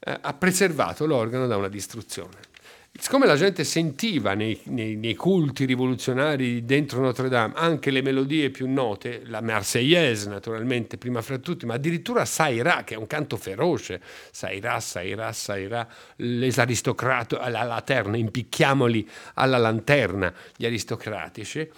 eh, 0.00 0.18
ha 0.20 0.34
preservato 0.34 1.06
l'organo 1.06 1.46
da 1.46 1.56
una 1.56 1.68
distruzione. 1.68 2.54
Siccome 2.98 3.26
la 3.26 3.36
gente 3.36 3.62
sentiva 3.62 4.32
nei, 4.32 4.58
nei, 4.64 4.96
nei, 4.96 5.14
culti 5.14 5.66
rivoluzionari 5.66 6.64
dentro 6.64 7.00
Notre 7.00 7.28
Dame 7.28 7.52
anche 7.54 7.90
le 7.90 8.00
melodie 8.00 8.48
più 8.50 8.66
note, 8.68 9.20
la 9.26 9.42
Marseillaise 9.42 10.30
naturalmente 10.30 10.96
prima 10.96 11.20
fra 11.20 11.36
tutti, 11.36 11.66
ma 11.66 11.74
addirittura 11.74 12.24
Saira, 12.24 12.84
che 12.84 12.94
è 12.94 12.96
un 12.96 13.06
canto 13.06 13.36
feroce, 13.36 14.00
Saira, 14.30 14.80
Saira, 14.80 15.30
Saira, 15.32 15.86
les 16.16 16.58
aristocrati 16.58 17.36
alla 17.38 17.64
lanterna, 17.64 18.16
impicchiamoli 18.16 19.06
alla 19.34 19.58
lanterna 19.58 20.32
gli 20.56 20.64
aristocratici, 20.64 21.68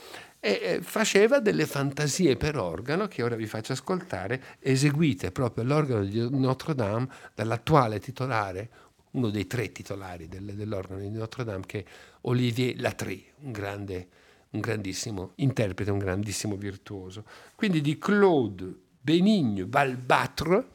e 0.41 0.79
faceva 0.83 1.41
delle 1.41 1.67
fantasie 1.67 2.37
per 2.37 2.57
organo 2.57 3.09
che 3.09 3.23
ora 3.23 3.35
vi 3.35 3.47
faccio 3.47 3.73
ascoltare, 3.73 4.43
eseguite 4.61 5.33
proprio 5.33 5.65
all'organo 5.65 6.05
di 6.05 6.29
Notre 6.31 6.75
Dame 6.75 7.09
dall'attuale 7.35 7.99
titolare 7.99 8.71
uno 9.13 9.31
dei 9.31 9.47
tre 9.47 9.73
titolari 9.73 10.29
del, 10.29 10.55
dell'organo 10.55 11.01
di 11.01 11.11
Notre 11.11 11.45
Dame, 11.45 11.65
che 11.67 11.79
è 11.81 11.85
Olivier 12.23 12.79
Latry, 12.79 13.25
un, 13.41 13.53
grande, 13.53 14.09
un 14.51 14.61
grandissimo 14.61 15.33
interprete, 15.37 15.91
un 15.91 15.99
grandissimo 15.99 16.57
virtuoso. 16.57 17.25
Quindi 17.55 17.81
di 17.81 17.99
Claude 17.99 18.73
Benigno 19.01 19.67
Balbatre, 19.67 20.69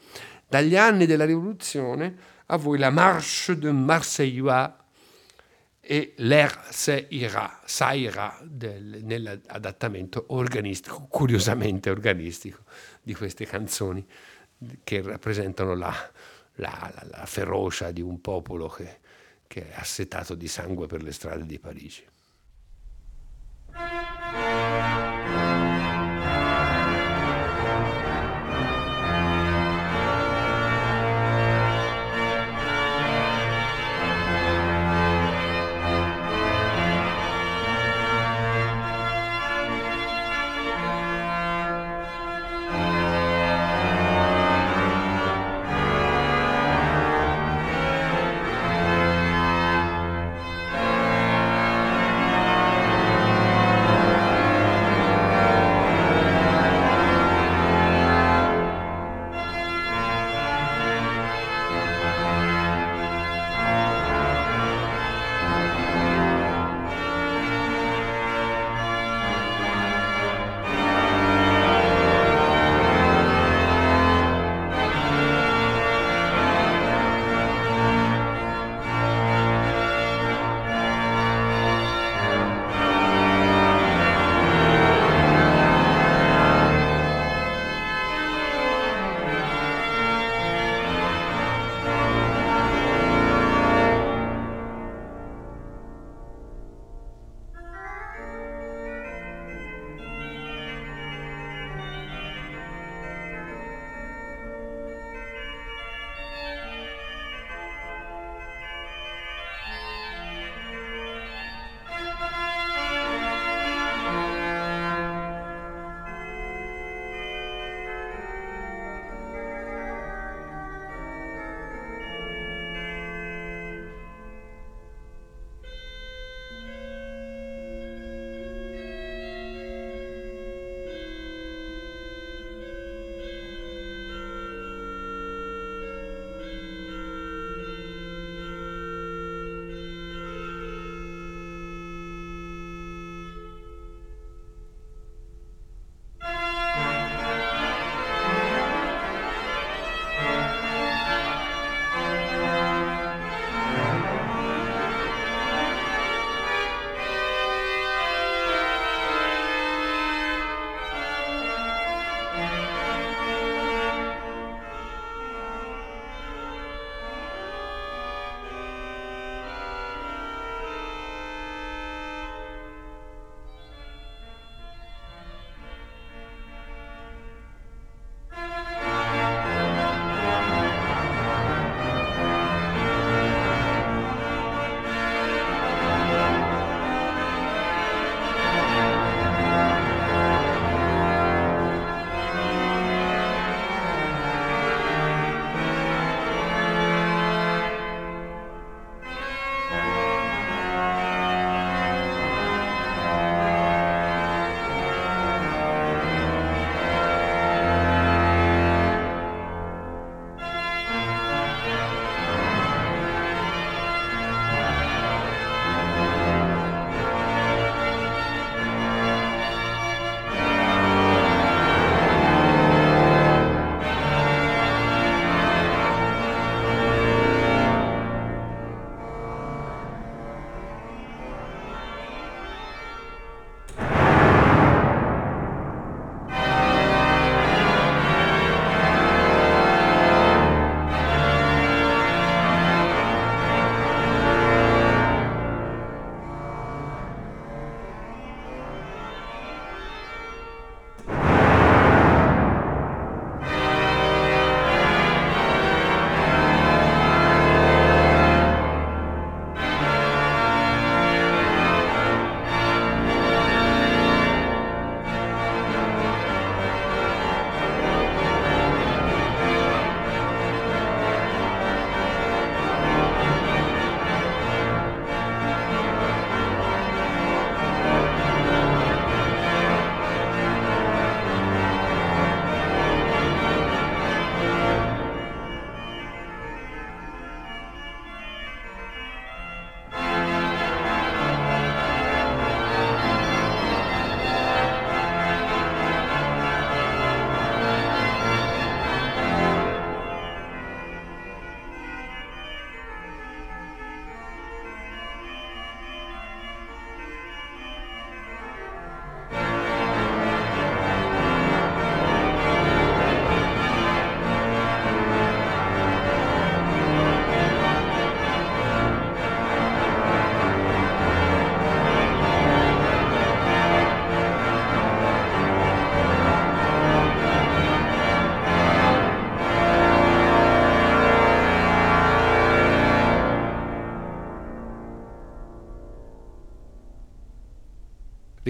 dagli 0.47 0.75
anni 0.75 1.05
della 1.05 1.25
Rivoluzione, 1.25 2.31
a 2.47 2.57
voi 2.57 2.77
la 2.77 2.89
Marche 2.89 3.57
de 3.57 3.71
Marseillois 3.71 4.71
e 5.85 6.13
l'air 6.17 6.67
se 6.69 7.07
ira, 7.09 7.59
saira 7.65 8.39
nell'adattamento 8.41 10.25
organistico, 10.27 11.07
curiosamente 11.09 11.89
organistico, 11.89 12.63
di 13.01 13.13
queste 13.13 13.45
canzoni 13.45 14.07
che 14.81 15.01
rappresentano 15.01 15.75
la, 15.75 15.93
la, 16.55 16.91
la, 16.95 17.07
la 17.17 17.25
ferocia 17.25 17.91
di 17.91 17.99
un 18.01 18.21
popolo 18.21 18.69
che, 18.69 18.99
che 19.45 19.71
è 19.71 19.73
assetato 19.75 20.35
di 20.35 20.47
sangue 20.47 20.87
per 20.87 21.03
le 21.03 21.11
strade 21.11 21.45
di 21.45 21.59
Parigi. 21.59 22.05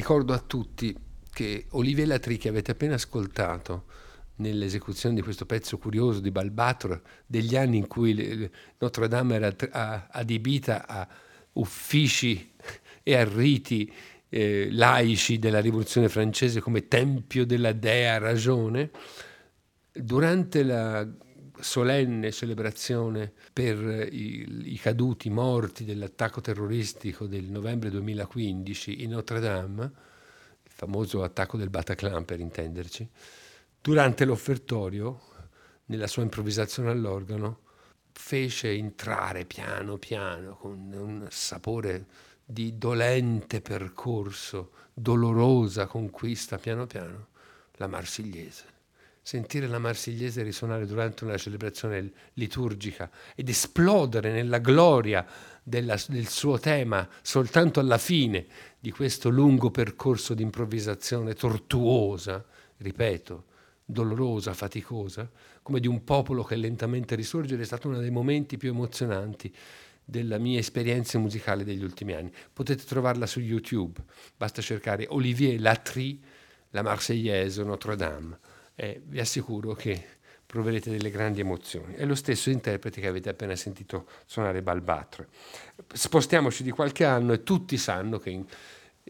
Ricordo 0.03 0.33
a 0.33 0.39
tutti 0.39 0.93
che 1.31 1.67
Olivier 1.69 2.05
Latry 2.05 2.35
che 2.35 2.49
avete 2.49 2.71
appena 2.71 2.95
ascoltato 2.95 3.85
nell'esecuzione 4.35 5.15
di 5.15 5.21
questo 5.21 5.45
pezzo 5.45 5.77
curioso 5.77 6.19
di 6.19 6.29
Balbatro 6.29 7.03
degli 7.25 7.55
anni 7.55 7.77
in 7.77 7.87
cui 7.87 8.51
Notre 8.79 9.07
Dame 9.07 9.35
era 9.35 10.09
adibita 10.11 10.85
a 10.85 11.07
uffici 11.53 12.51
e 13.01 13.15
a 13.15 13.23
riti 13.23 13.89
eh, 14.27 14.67
laici 14.71 15.39
della 15.39 15.61
rivoluzione 15.61 16.09
francese 16.09 16.59
come 16.59 16.89
tempio 16.89 17.45
della 17.45 17.71
dea 17.71 18.17
ragione, 18.17 18.91
durante 19.89 20.63
la 20.63 21.07
solenne 21.63 22.31
celebrazione 22.31 23.31
per 23.51 24.07
i, 24.11 24.73
i 24.73 24.77
caduti 24.77 25.29
morti 25.29 25.85
dell'attacco 25.85 26.41
terroristico 26.41 27.25
del 27.25 27.45
novembre 27.45 27.89
2015 27.89 29.03
in 29.03 29.11
Notre 29.11 29.39
Dame, 29.39 29.83
il 30.63 30.71
famoso 30.71 31.23
attacco 31.23 31.57
del 31.57 31.69
Bataclan 31.69 32.25
per 32.25 32.39
intenderci, 32.39 33.09
durante 33.81 34.25
l'offertorio, 34.25 35.19
nella 35.85 36.07
sua 36.07 36.23
improvvisazione 36.23 36.89
all'organo, 36.89 37.61
fece 38.11 38.71
entrare 38.71 39.45
piano 39.45 39.97
piano 39.97 40.55
con 40.55 40.91
un 40.93 41.27
sapore 41.29 42.05
di 42.45 42.77
dolente 42.77 43.61
percorso, 43.61 44.71
dolorosa 44.93 45.87
conquista 45.87 46.57
piano 46.57 46.85
piano, 46.85 47.27
la 47.73 47.87
marsigliese. 47.87 48.72
Sentire 49.25 49.67
la 49.67 49.79
marsigliese 49.79 50.43
risuonare 50.43 50.85
durante 50.85 51.23
una 51.23 51.37
celebrazione 51.37 52.11
liturgica 52.33 53.09
ed 53.35 53.47
esplodere 53.47 54.33
nella 54.33 54.57
gloria 54.57 55.25
della, 55.63 55.97
del 56.09 56.27
suo 56.27 56.59
tema 56.59 57.07
soltanto 57.21 57.79
alla 57.79 57.97
fine 57.97 58.45
di 58.77 58.91
questo 58.91 59.29
lungo 59.29 59.71
percorso 59.71 60.33
di 60.33 60.43
improvvisazione 60.43 61.35
tortuosa, 61.35 62.43
ripeto, 62.75 63.45
dolorosa, 63.85 64.53
faticosa, 64.53 65.31
come 65.61 65.79
di 65.79 65.87
un 65.87 66.03
popolo 66.03 66.43
che 66.43 66.57
lentamente 66.57 67.15
risorge, 67.15 67.57
è 67.57 67.63
stato 67.63 67.87
uno 67.87 67.99
dei 67.99 68.11
momenti 68.11 68.57
più 68.57 68.71
emozionanti 68.71 69.55
della 70.03 70.37
mia 70.37 70.59
esperienza 70.59 71.17
musicale 71.17 71.63
degli 71.63 71.81
ultimi 71.81 72.11
anni. 72.11 72.29
Potete 72.51 72.83
trovarla 72.83 73.25
su 73.25 73.39
YouTube, 73.39 74.03
basta 74.35 74.61
cercare 74.61 75.05
Olivier 75.07 75.61
Latry, 75.61 76.21
la 76.71 76.81
Marseillaise 76.81 77.63
Notre 77.63 77.95
Dame 77.95 78.37
e 78.75 79.01
vi 79.05 79.19
assicuro 79.19 79.73
che 79.73 80.21
proverete 80.45 80.91
delle 80.91 81.09
grandi 81.09 81.39
emozioni. 81.39 81.95
È 81.95 82.05
lo 82.05 82.15
stesso 82.15 82.49
interprete 82.49 83.01
che 83.01 83.07
avete 83.07 83.29
appena 83.29 83.55
sentito 83.55 84.07
suonare 84.25 84.61
Balbatre. 84.61 85.27
Spostiamoci 85.91 86.63
di 86.63 86.71
qualche 86.71 87.05
anno 87.05 87.33
e 87.33 87.43
tutti 87.43 87.77
sanno 87.77 88.19
che 88.19 88.29
in, 88.29 88.45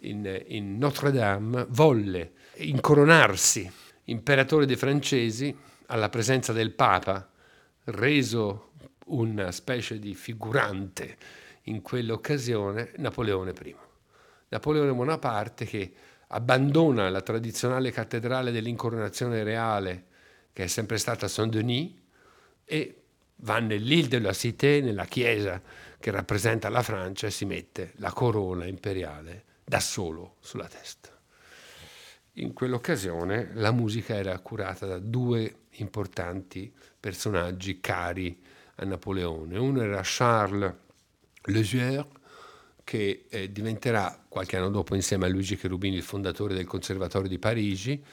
in, 0.02 0.44
in 0.48 0.78
Notre 0.78 1.12
Dame 1.12 1.66
volle 1.70 2.34
incoronarsi 2.56 3.70
imperatore 4.06 4.66
dei 4.66 4.76
francesi 4.76 5.56
alla 5.88 6.10
presenza 6.10 6.54
del 6.54 6.72
Papa, 6.72 7.30
reso 7.86 8.72
una 9.08 9.52
specie 9.52 10.00
di 10.00 10.16
figurante 10.16 11.18
in 11.64 11.82
quell'occasione 11.82 12.94
Napoleone 12.98 13.54
I. 13.64 13.76
Napoleone 14.50 14.94
Bonaparte 14.94 15.66
che 15.66 15.94
abbandona 16.34 17.10
la 17.10 17.22
tradizionale 17.22 17.92
cattedrale 17.92 18.52
dell'incoronazione 18.52 19.44
reale 19.44 20.06
che 20.52 20.64
è 20.64 20.68
sempre 20.68 20.98
stata 20.98 21.28
Saint-Denis 21.28 21.92
e 22.66 23.02
va 23.38 23.60
nell'Île 23.60 24.08
de 24.08 24.20
la 24.20 24.34
Cité, 24.34 24.82
nella 24.82 25.06
chiesa 25.06 25.62
che 26.00 26.12
rappresenta 26.12 26.70
la 26.70 26.82
Francia 26.82 27.28
e 27.28 27.32
si 27.32 27.46
mette 27.46 27.94
la 27.98 28.12
corona 28.12 28.66
imperiale 28.66 29.46
da 29.64 29.80
solo 29.80 30.36
sulla 30.40 30.68
testa. 30.68 31.10
In 32.38 32.54
quell'occasione 32.54 33.52
la 33.54 33.72
musica 33.72 34.16
era 34.16 34.38
curata 34.40 34.88
da 34.88 34.98
due 34.98 35.66
importanti 35.78 36.74
personaggi 37.00 37.80
cari 37.80 38.42
a 38.76 38.86
Napoleone. 38.86 39.58
Uno 39.58 39.82
era 39.82 40.02
Charles 40.04 40.74
Lesueur, 41.44 42.08
che 42.84 43.26
eh, 43.30 43.52
diventerà 43.52 44.24
qualche 44.28 44.58
anno 44.58 44.70
dopo, 44.70 44.96
insieme 44.96 45.26
a 45.26 45.30
Luigi 45.30 45.56
Cherubini, 45.56 45.96
il 45.96 46.04
fondatore 46.04 46.54
del 46.54 46.66
Conservatorio 46.66 47.30
di 47.30 47.40
Parigi, 47.40 48.04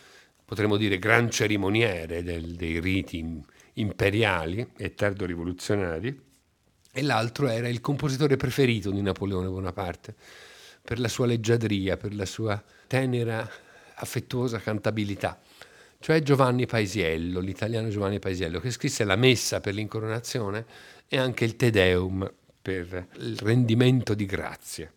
potremmo 0.44 0.76
dire 0.76 0.98
gran 0.98 1.30
cerimoniere 1.30 2.22
del, 2.22 2.54
dei 2.54 2.80
riti 2.80 3.42
imperiali 3.74 4.72
e 4.76 4.94
tardo-rivoluzionari, 4.94 6.20
e 6.92 7.02
l'altro 7.02 7.48
era 7.48 7.68
il 7.68 7.80
compositore 7.80 8.36
preferito 8.36 8.90
di 8.90 9.00
Napoleone 9.00 9.48
Bonaparte, 9.48 10.14
per 10.82 10.98
la 10.98 11.08
sua 11.08 11.26
leggiadria, 11.26 11.96
per 11.96 12.14
la 12.14 12.26
sua 12.26 12.62
tenera, 12.86 13.48
affettuosa 13.94 14.58
cantabilità 14.58 15.38
cioè 16.02 16.22
Giovanni 16.22 16.64
Paisiello, 16.64 17.40
l'italiano 17.40 17.90
Giovanni 17.90 18.18
Paisiello, 18.18 18.58
che 18.58 18.70
scrisse 18.70 19.04
la 19.04 19.16
messa 19.16 19.60
per 19.60 19.74
l'incoronazione 19.74 20.64
e 21.06 21.18
anche 21.18 21.44
il 21.44 21.56
Te 21.56 21.68
Deum 21.68 22.26
per 22.60 23.08
il 23.18 23.38
rendimento 23.38 24.14
di 24.14 24.26
grazie. 24.26 24.92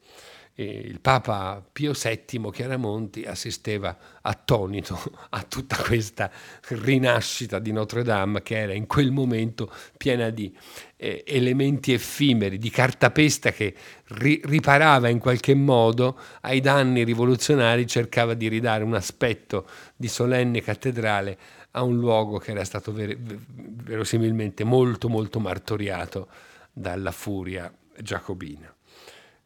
E 0.55 0.65
il 0.65 0.99
Papa 0.99 1.65
Pio 1.71 1.93
VII 1.93 2.51
Chiaramonti 2.51 3.23
assisteva 3.23 3.97
attonito 4.21 4.99
a 5.31 5.41
tutta 5.41 5.77
questa 5.77 6.29
rinascita 6.67 7.57
di 7.57 7.71
Notre 7.71 8.03
Dame 8.03 8.43
che 8.43 8.59
era 8.59 8.73
in 8.73 8.85
quel 8.85 9.11
momento 9.11 9.71
piena 9.97 10.29
di 10.29 10.55
eh, 10.95 11.23
elementi 11.25 11.91
effimeri, 11.91 12.59
di 12.59 12.69
cartapesta 12.69 13.51
che 13.51 13.73
ri- 14.09 14.41
riparava 14.43 15.09
in 15.09 15.17
qualche 15.17 15.55
modo 15.55 16.19
ai 16.41 16.59
danni 16.59 17.03
rivoluzionari, 17.03 17.87
cercava 17.87 18.35
di 18.35 18.47
ridare 18.47 18.83
un 18.83 18.93
aspetto 18.93 19.67
di 19.95 20.07
solenne 20.07 20.61
cattedrale 20.61 21.37
a 21.71 21.81
un 21.81 21.97
luogo 21.97 22.37
che 22.37 22.51
era 22.51 22.63
stato 22.63 22.93
ver- 22.93 23.17
verosimilmente 23.17 24.63
molto 24.63 25.09
molto 25.09 25.39
martoriato 25.39 26.27
dalla 26.73 27.11
furia 27.11 27.71
giacobina. 28.01 28.75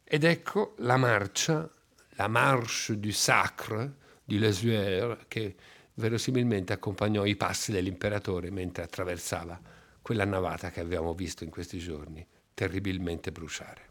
Ed 0.04 0.24
ecco 0.24 0.74
la 0.80 0.96
marcia, 0.96 1.70
la 2.12 2.28
marche 2.28 2.98
du 2.98 3.12
sacre 3.12 3.96
di 4.24 4.40
Lesueur 4.40 5.26
che 5.28 5.56
verosimilmente 5.96 6.74
accompagnò 6.74 7.26
i 7.26 7.36
passi 7.36 7.72
dell'imperatore 7.72 8.50
mentre 8.50 8.84
attraversava 8.84 9.60
quella 10.02 10.26
navata 10.26 10.70
che 10.72 10.80
abbiamo 10.80 11.14
visto 11.14 11.44
in 11.44 11.50
questi 11.50 11.80
giorni 11.80 12.26
terribilmente 12.54 13.32
bruciare. 13.32 13.86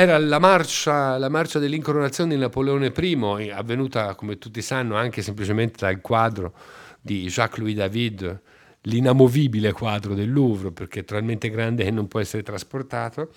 Era 0.00 0.16
la 0.16 0.38
marcia, 0.38 1.18
la 1.18 1.28
marcia 1.28 1.58
dell'incoronazione 1.58 2.32
di 2.32 2.40
Napoleone 2.40 2.92
I, 2.96 3.50
avvenuta, 3.50 4.14
come 4.14 4.38
tutti 4.38 4.62
sanno, 4.62 4.94
anche 4.94 5.22
semplicemente 5.22 5.84
dal 5.84 6.00
quadro 6.00 6.54
di 7.00 7.26
Jacques-Louis 7.26 7.74
David, 7.74 8.40
l'inamovibile 8.82 9.72
quadro 9.72 10.14
del 10.14 10.32
Louvre, 10.32 10.70
perché 10.70 11.00
è 11.00 11.04
talmente 11.04 11.50
grande 11.50 11.82
che 11.82 11.90
non 11.90 12.06
può 12.06 12.20
essere 12.20 12.44
trasportato. 12.44 13.32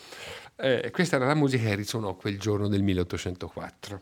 Eh, 0.56 0.92
questa 0.92 1.16
era 1.16 1.26
la 1.26 1.34
musica 1.34 1.64
che 1.64 1.74
risuonò 1.74 2.14
quel 2.14 2.38
giorno 2.38 2.68
del 2.68 2.84
1804. 2.84 4.02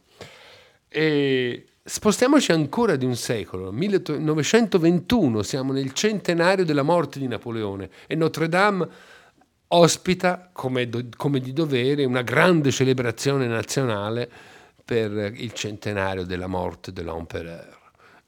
E 0.90 1.66
spostiamoci 1.82 2.52
ancora 2.52 2.98
di 2.98 3.06
un 3.06 3.16
secolo, 3.16 3.72
1921, 3.72 5.44
siamo 5.44 5.72
nel 5.72 5.94
centenario 5.94 6.66
della 6.66 6.84
morte 6.84 7.20
di 7.20 7.28
Napoleone 7.30 7.90
e 8.06 8.16
Notre 8.16 8.50
Dame 8.50 8.88
ospita, 9.70 10.50
come, 10.52 10.88
do, 10.88 11.04
come 11.16 11.40
di 11.40 11.54
dovere, 11.54 12.06
una 12.06 12.22
grande 12.22 12.72
celebrazione 12.72 13.48
nazionale 13.48 14.30
per 14.84 15.12
il 15.36 15.54
centenario 15.54 16.24
della 16.24 16.48
morte 16.48 16.92
dell'Empereur. 16.92 17.78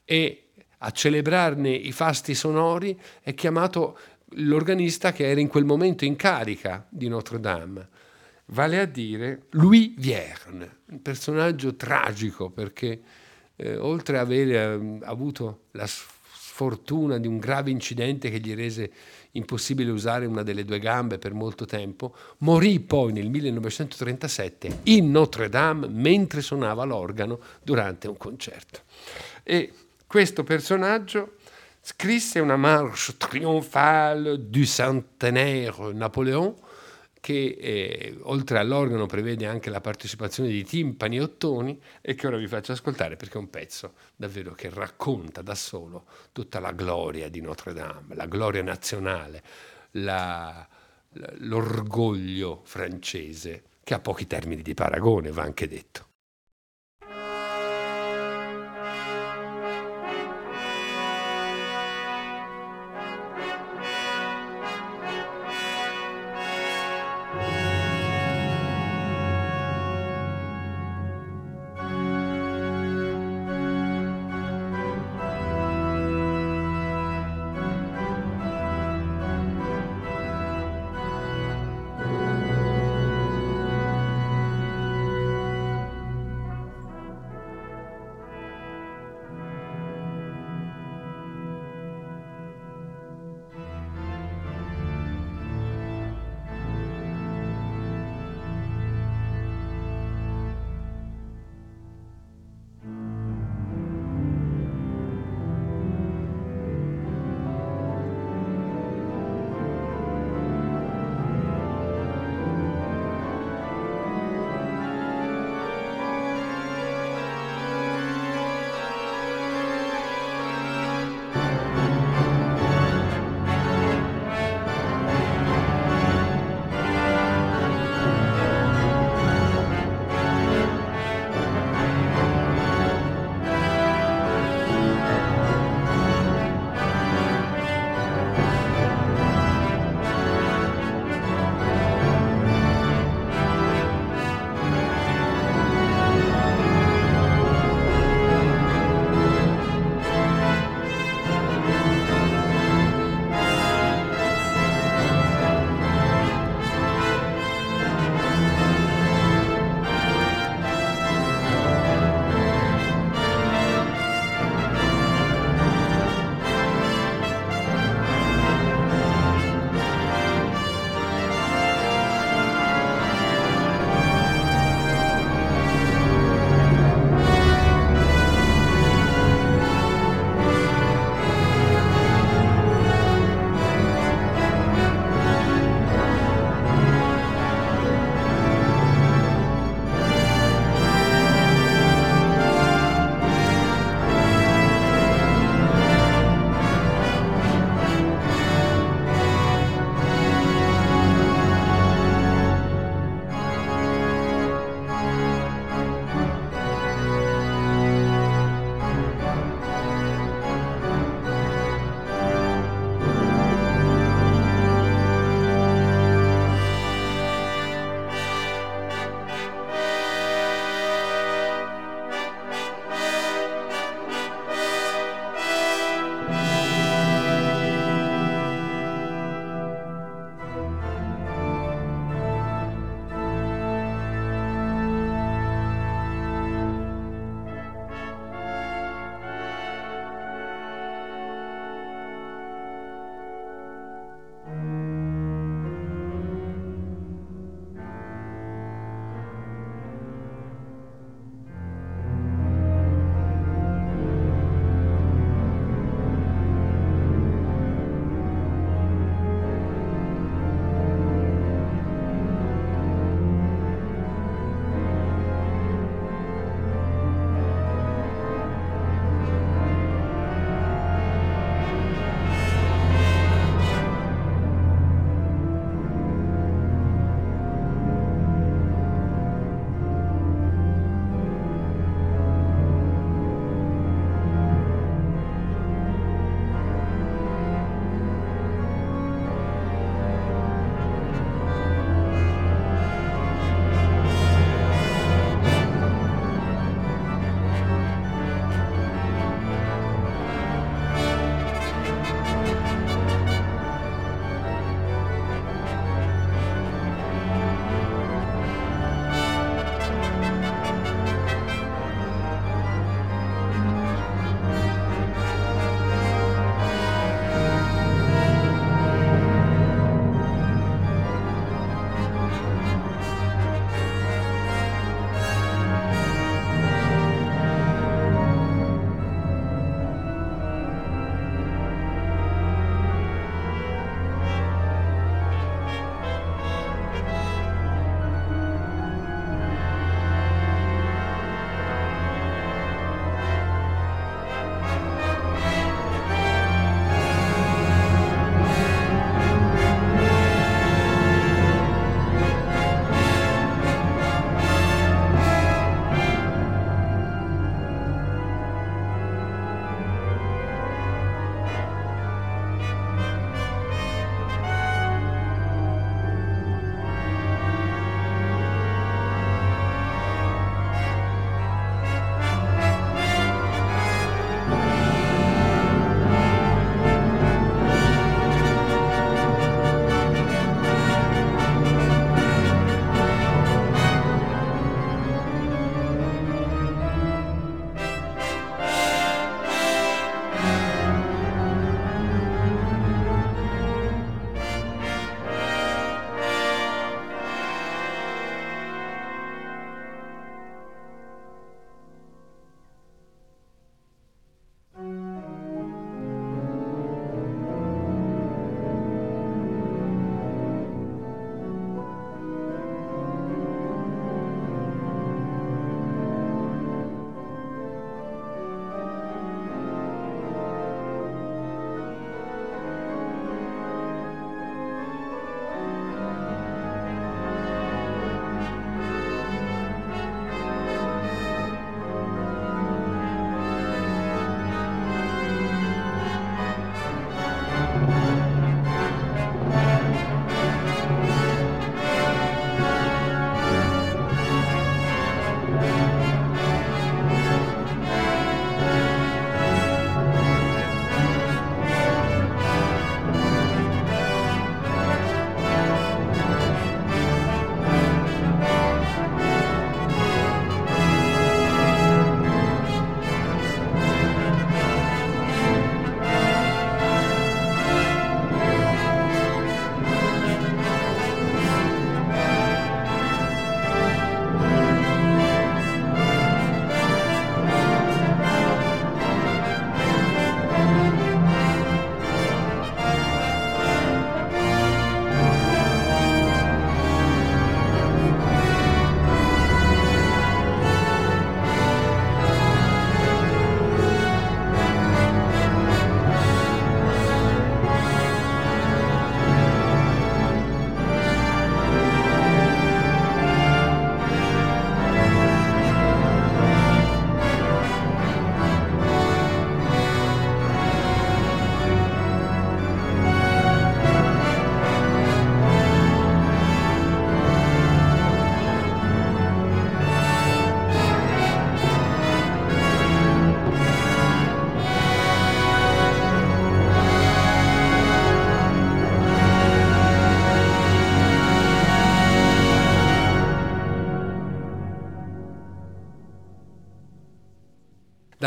E 0.04 0.48
a 0.78 0.90
celebrarne 0.90 1.70
i 1.70 1.92
fasti 1.92 2.34
sonori 2.34 2.98
è 3.20 3.34
chiamato 3.34 3.98
l'organista 4.36 5.12
che 5.12 5.28
era 5.28 5.40
in 5.40 5.48
quel 5.48 5.64
momento 5.64 6.04
in 6.04 6.16
carica 6.16 6.86
di 6.88 7.08
Notre 7.08 7.40
Dame, 7.40 7.88
vale 8.46 8.80
a 8.80 8.84
dire 8.84 9.46
Louis 9.50 9.92
Vierne, 9.96 10.78
un 10.86 11.02
personaggio 11.02 11.74
tragico 11.76 12.50
perché 12.50 13.00
eh, 13.56 13.76
oltre 13.76 14.18
ad 14.18 14.26
aver 14.26 14.50
eh, 14.50 14.98
avuto 15.02 15.64
la 15.72 15.86
sfortuna 15.86 17.18
di 17.18 17.26
un 17.26 17.38
grave 17.38 17.70
incidente 17.70 18.30
che 18.30 18.38
gli 18.38 18.54
rese 18.54 18.90
impossibile 19.32 19.90
usare 19.90 20.26
una 20.26 20.42
delle 20.42 20.64
due 20.64 20.78
gambe 20.78 21.18
per 21.18 21.32
molto 21.32 21.64
tempo, 21.64 22.14
morì 22.38 22.80
poi 22.80 23.12
nel 23.12 23.28
1937 23.30 24.80
in 24.84 25.10
Notre 25.10 25.48
Dame 25.48 25.88
mentre 25.88 26.40
suonava 26.40 26.84
l'organo 26.84 27.38
durante 27.62 28.08
un 28.08 28.16
concerto. 28.16 28.80
E 29.42 29.72
questo 30.06 30.44
personaggio 30.44 31.36
scrisse 31.80 32.38
una 32.38 32.56
marche 32.56 33.16
trionfale 33.16 34.48
du 34.48 34.64
centenaire 34.64 35.92
Napoléon 35.92 36.54
che 37.22 37.56
eh, 37.56 38.18
oltre 38.22 38.58
all'organo 38.58 39.06
prevede 39.06 39.46
anche 39.46 39.70
la 39.70 39.80
partecipazione 39.80 40.48
di 40.48 40.64
timpani 40.64 41.18
e 41.18 41.20
ottoni 41.20 41.80
e 42.00 42.16
che 42.16 42.26
ora 42.26 42.36
vi 42.36 42.48
faccio 42.48 42.72
ascoltare 42.72 43.14
perché 43.14 43.34
è 43.34 43.40
un 43.40 43.48
pezzo 43.48 43.92
davvero 44.16 44.54
che 44.54 44.68
racconta 44.68 45.40
da 45.40 45.54
solo 45.54 46.06
tutta 46.32 46.58
la 46.58 46.72
gloria 46.72 47.28
di 47.28 47.40
Notre 47.40 47.74
Dame, 47.74 48.16
la 48.16 48.26
gloria 48.26 48.64
nazionale, 48.64 49.40
la, 49.92 50.66
l'orgoglio 51.38 52.62
francese, 52.64 53.62
che 53.84 53.94
ha 53.94 54.00
pochi 54.00 54.26
termini 54.26 54.62
di 54.62 54.74
paragone, 54.74 55.30
va 55.30 55.44
anche 55.44 55.68
detto. 55.68 56.11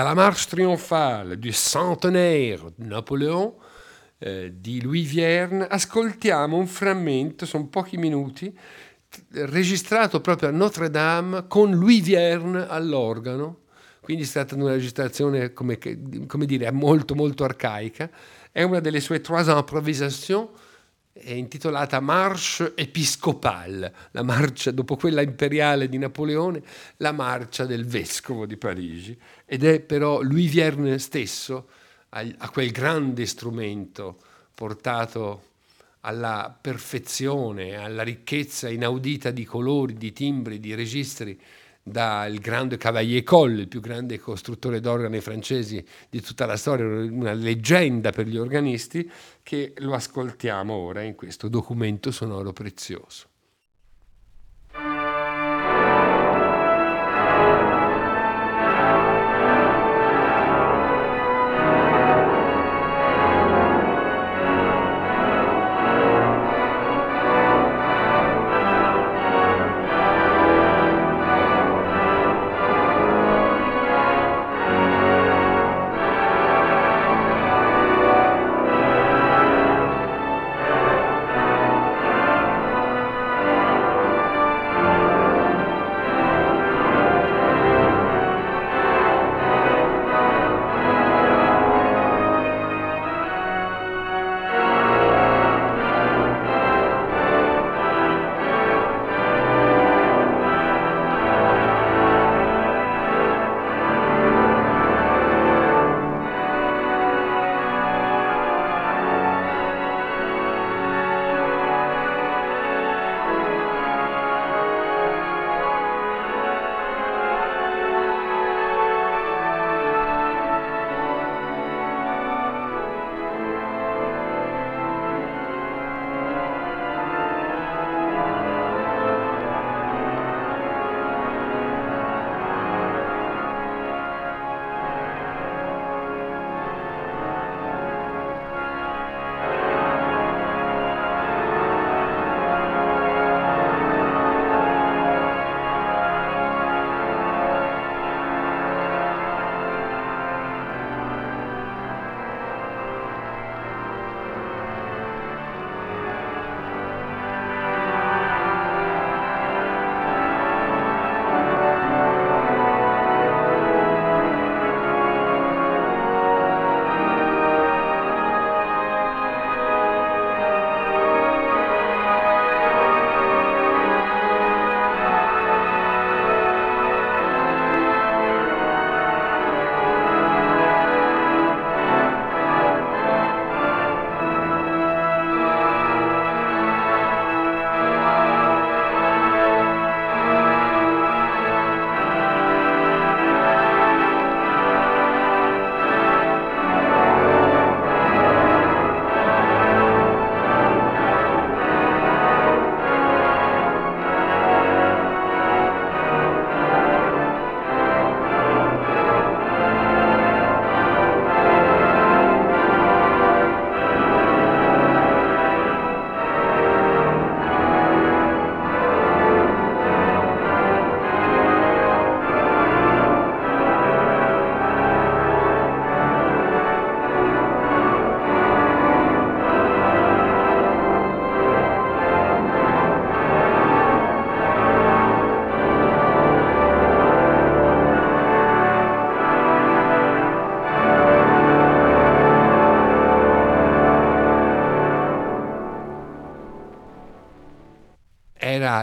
Dalla 0.06 0.22
Marche 0.22 0.46
trionfale 0.50 1.40
du 1.40 1.52
centenaire 1.52 2.74
di 2.76 2.86
Napoleon 2.86 3.52
eh, 4.20 4.54
di 4.56 4.80
Louis 4.80 5.10
Vierne, 5.10 5.66
ascoltiamo 5.66 6.56
un 6.56 6.68
frammento, 6.68 7.48
sono 7.48 7.66
pochi 7.70 7.98
minuti, 7.98 8.56
registrato 9.32 10.22
proprio 10.22 10.50
a 10.50 10.52
Notre 10.52 10.92
Dame 10.92 11.48
con 11.48 11.72
Louis 11.72 12.04
Vierne 12.04 12.68
all'organo, 12.68 13.62
quindi 14.00 14.30
tratta 14.30 14.54
di 14.54 14.62
una 14.62 14.74
registrazione, 14.74 15.54
come, 15.54 15.80
come 16.28 16.46
dire, 16.46 16.70
molto 16.70 17.16
molto 17.16 17.44
arcaica, 17.44 18.08
è 18.52 18.62
una 18.62 18.82
delle 18.82 19.00
sue 19.00 19.22
trois 19.22 19.48
improvisations, 19.48 20.50
è 21.26 21.32
intitolata 21.32 22.00
Marche 22.02 22.74
Episcopale, 22.76 23.92
la 24.12 24.22
marcia, 24.22 24.70
dopo 24.70 24.96
quella 24.96 25.24
imperiale 25.24 25.90
di 25.90 25.98
Napoleone, 25.98 26.62
la 26.98 27.12
marcia 27.12 27.66
del 27.66 27.84
vescovo 27.84 28.46
di 28.46 28.58
Parigi, 28.58 29.18
ed 29.44 29.64
è 29.64 29.80
però 29.80 30.22
Louis 30.22 30.52
Vierne 30.52 31.00
stesso, 31.00 31.70
a, 32.10 32.24
a 32.38 32.50
quel 32.52 32.70
grande 32.70 33.26
strumento 33.26 34.20
portato 34.54 35.54
alla 36.02 36.56
perfezione, 36.62 37.76
alla 37.76 38.04
ricchezza 38.04 38.70
inaudita 38.70 39.32
di 39.32 39.46
colori, 39.46 39.96
di 39.96 40.14
timbri, 40.14 40.60
di 40.60 40.76
registri 40.76 41.42
dal 41.88 42.40
grande 42.40 42.78
Cavalier 42.78 43.22
Coll, 43.22 43.60
il 43.60 43.68
più 43.68 43.80
grande 43.80 44.18
costruttore 44.18 44.80
d'organi 44.80 45.22
francesi 45.22 45.86
di 46.10 46.20
tutta 46.20 46.48
la 46.48 46.58
storia, 46.58 46.84
una 46.84 47.34
leggenda 47.34 48.10
per 48.10 48.26
gli 48.26 48.38
organisti, 48.38 49.08
che 49.44 49.74
lo 49.78 49.94
ascoltiamo 49.94 50.74
ora 50.74 51.04
in 51.04 51.14
questo 51.14 51.48
documento 51.48 52.10
sonoro 52.10 52.54
prezioso. 52.54 53.28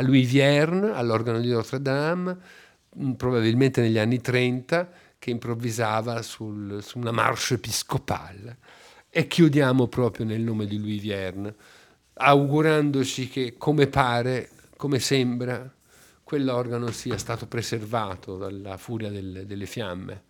Louis 0.02 0.28
Vierne 0.28 0.92
all'organo 0.92 1.40
di 1.40 1.48
Notre 1.48 1.80
Dame, 1.80 2.36
mm, 2.98 3.12
probabilmente 3.12 3.80
negli 3.80 3.98
anni 3.98 4.20
30, 4.20 4.90
che 5.18 5.30
improvvisava 5.30 6.20
sul, 6.22 6.82
su 6.82 6.98
una 6.98 7.12
marcia 7.12 7.54
episcopale. 7.54 8.58
E 9.08 9.26
chiudiamo 9.26 9.88
proprio 9.88 10.26
nel 10.26 10.40
nome 10.40 10.66
di 10.66 10.78
Louis 10.78 11.00
Vierne, 11.00 11.54
augurandoci 12.14 13.28
che, 13.28 13.54
come 13.56 13.86
pare, 13.86 14.50
come 14.76 14.98
sembra, 14.98 15.70
quell'organo 16.22 16.90
sia 16.90 17.18
stato 17.18 17.46
preservato 17.46 18.36
dalla 18.36 18.76
furia 18.78 19.10
del, 19.10 19.44
delle 19.46 19.66
fiamme 19.66 20.22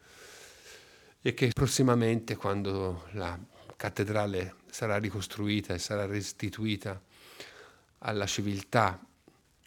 e 1.23 1.35
che 1.35 1.51
prossimamente, 1.55 2.35
quando 2.35 3.05
la 3.13 3.39
cattedrale 3.77 4.57
sarà 4.69 4.99
ricostruita 4.99 5.73
e 5.73 5.79
sarà 5.79 6.05
restituita 6.05 7.01
alla 7.99 8.27
civiltà 8.27 9.01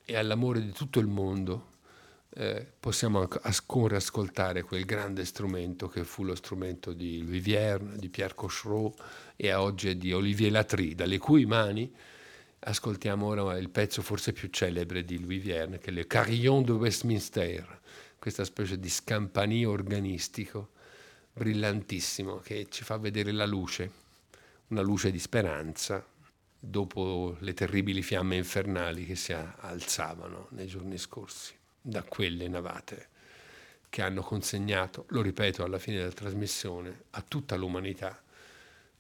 e 0.05 0.15
all'amore 0.15 0.61
di 0.61 0.71
tutto 0.71 0.99
il 0.99 1.07
mondo, 1.07 1.73
eh, 2.37 2.65
possiamo 2.79 3.27
ancora 3.41 3.97
ascoltare 3.97 4.61
quel 4.61 4.85
grande 4.85 5.25
strumento 5.25 5.87
che 5.87 6.03
fu 6.03 6.23
lo 6.23 6.35
strumento 6.35 6.93
di 6.93 7.23
Louis 7.23 7.41
Vierne, 7.41 7.97
di 7.97 8.09
Pierre 8.09 8.35
Cochereau 8.35 8.93
e 9.35 9.53
oggi 9.53 9.97
di 9.97 10.13
Olivier 10.13 10.51
Latry, 10.51 10.95
dalle 10.95 11.17
cui 11.17 11.45
mani 11.45 11.91
ascoltiamo 12.59 13.25
ora 13.25 13.57
il 13.57 13.69
pezzo 13.69 14.01
forse 14.01 14.33
più 14.33 14.49
celebre 14.49 15.03
di 15.03 15.19
Louis 15.19 15.41
Vierne, 15.41 15.79
che 15.79 15.89
è 15.89 15.93
le 15.93 16.07
Carillon 16.07 16.63
de 16.63 16.71
Westminster, 16.73 17.81
questa 18.19 18.43
specie 18.43 18.79
di 18.79 18.89
scampanio 18.89 19.71
organistico 19.71 20.69
brillantissimo 21.31 22.37
che 22.37 22.67
ci 22.69 22.83
fa 22.83 22.97
vedere 22.97 23.31
la 23.31 23.45
luce, 23.45 23.91
una 24.67 24.81
luce 24.81 25.11
di 25.11 25.19
speranza 25.19 26.03
dopo 26.65 27.37
le 27.39 27.53
terribili 27.53 28.01
fiamme 28.01 28.35
infernali 28.35 29.05
che 29.05 29.15
si 29.15 29.33
alzavano 29.33 30.47
nei 30.51 30.67
giorni 30.67 30.97
scorsi 30.97 31.53
da 31.79 32.03
quelle 32.03 32.47
navate 32.47 33.09
che 33.89 34.01
hanno 34.01 34.21
consegnato, 34.21 35.05
lo 35.09 35.21
ripeto 35.21 35.63
alla 35.63 35.79
fine 35.79 35.97
della 35.97 36.11
trasmissione, 36.11 37.03
a 37.11 37.23
tutta 37.25 37.55
l'umanità 37.55 38.21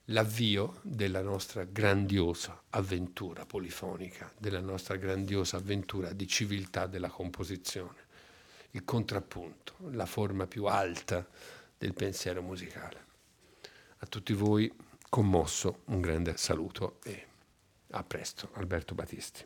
l'avvio 0.09 0.79
della 0.83 1.21
nostra 1.21 1.63
grandiosa 1.65 2.61
avventura 2.69 3.45
polifonica, 3.45 4.31
della 4.37 4.61
nostra 4.61 4.95
grandiosa 4.95 5.57
avventura 5.57 6.13
di 6.13 6.27
civiltà 6.27 6.85
della 6.85 7.09
composizione, 7.09 8.03
il 8.71 8.85
contrappunto, 8.85 9.73
la 9.91 10.05
forma 10.05 10.45
più 10.47 10.65
alta 10.65 11.27
del 11.77 11.93
pensiero 11.93 12.41
musicale. 12.41 13.03
A 13.97 14.05
tutti 14.05 14.33
voi, 14.33 14.71
commosso, 15.09 15.81
un 15.85 16.01
grande 16.01 16.37
saluto 16.37 16.99
e 17.03 17.27
a 17.95 18.03
presto, 18.03 18.49
Alberto 18.55 18.93
Battisti. 18.93 19.45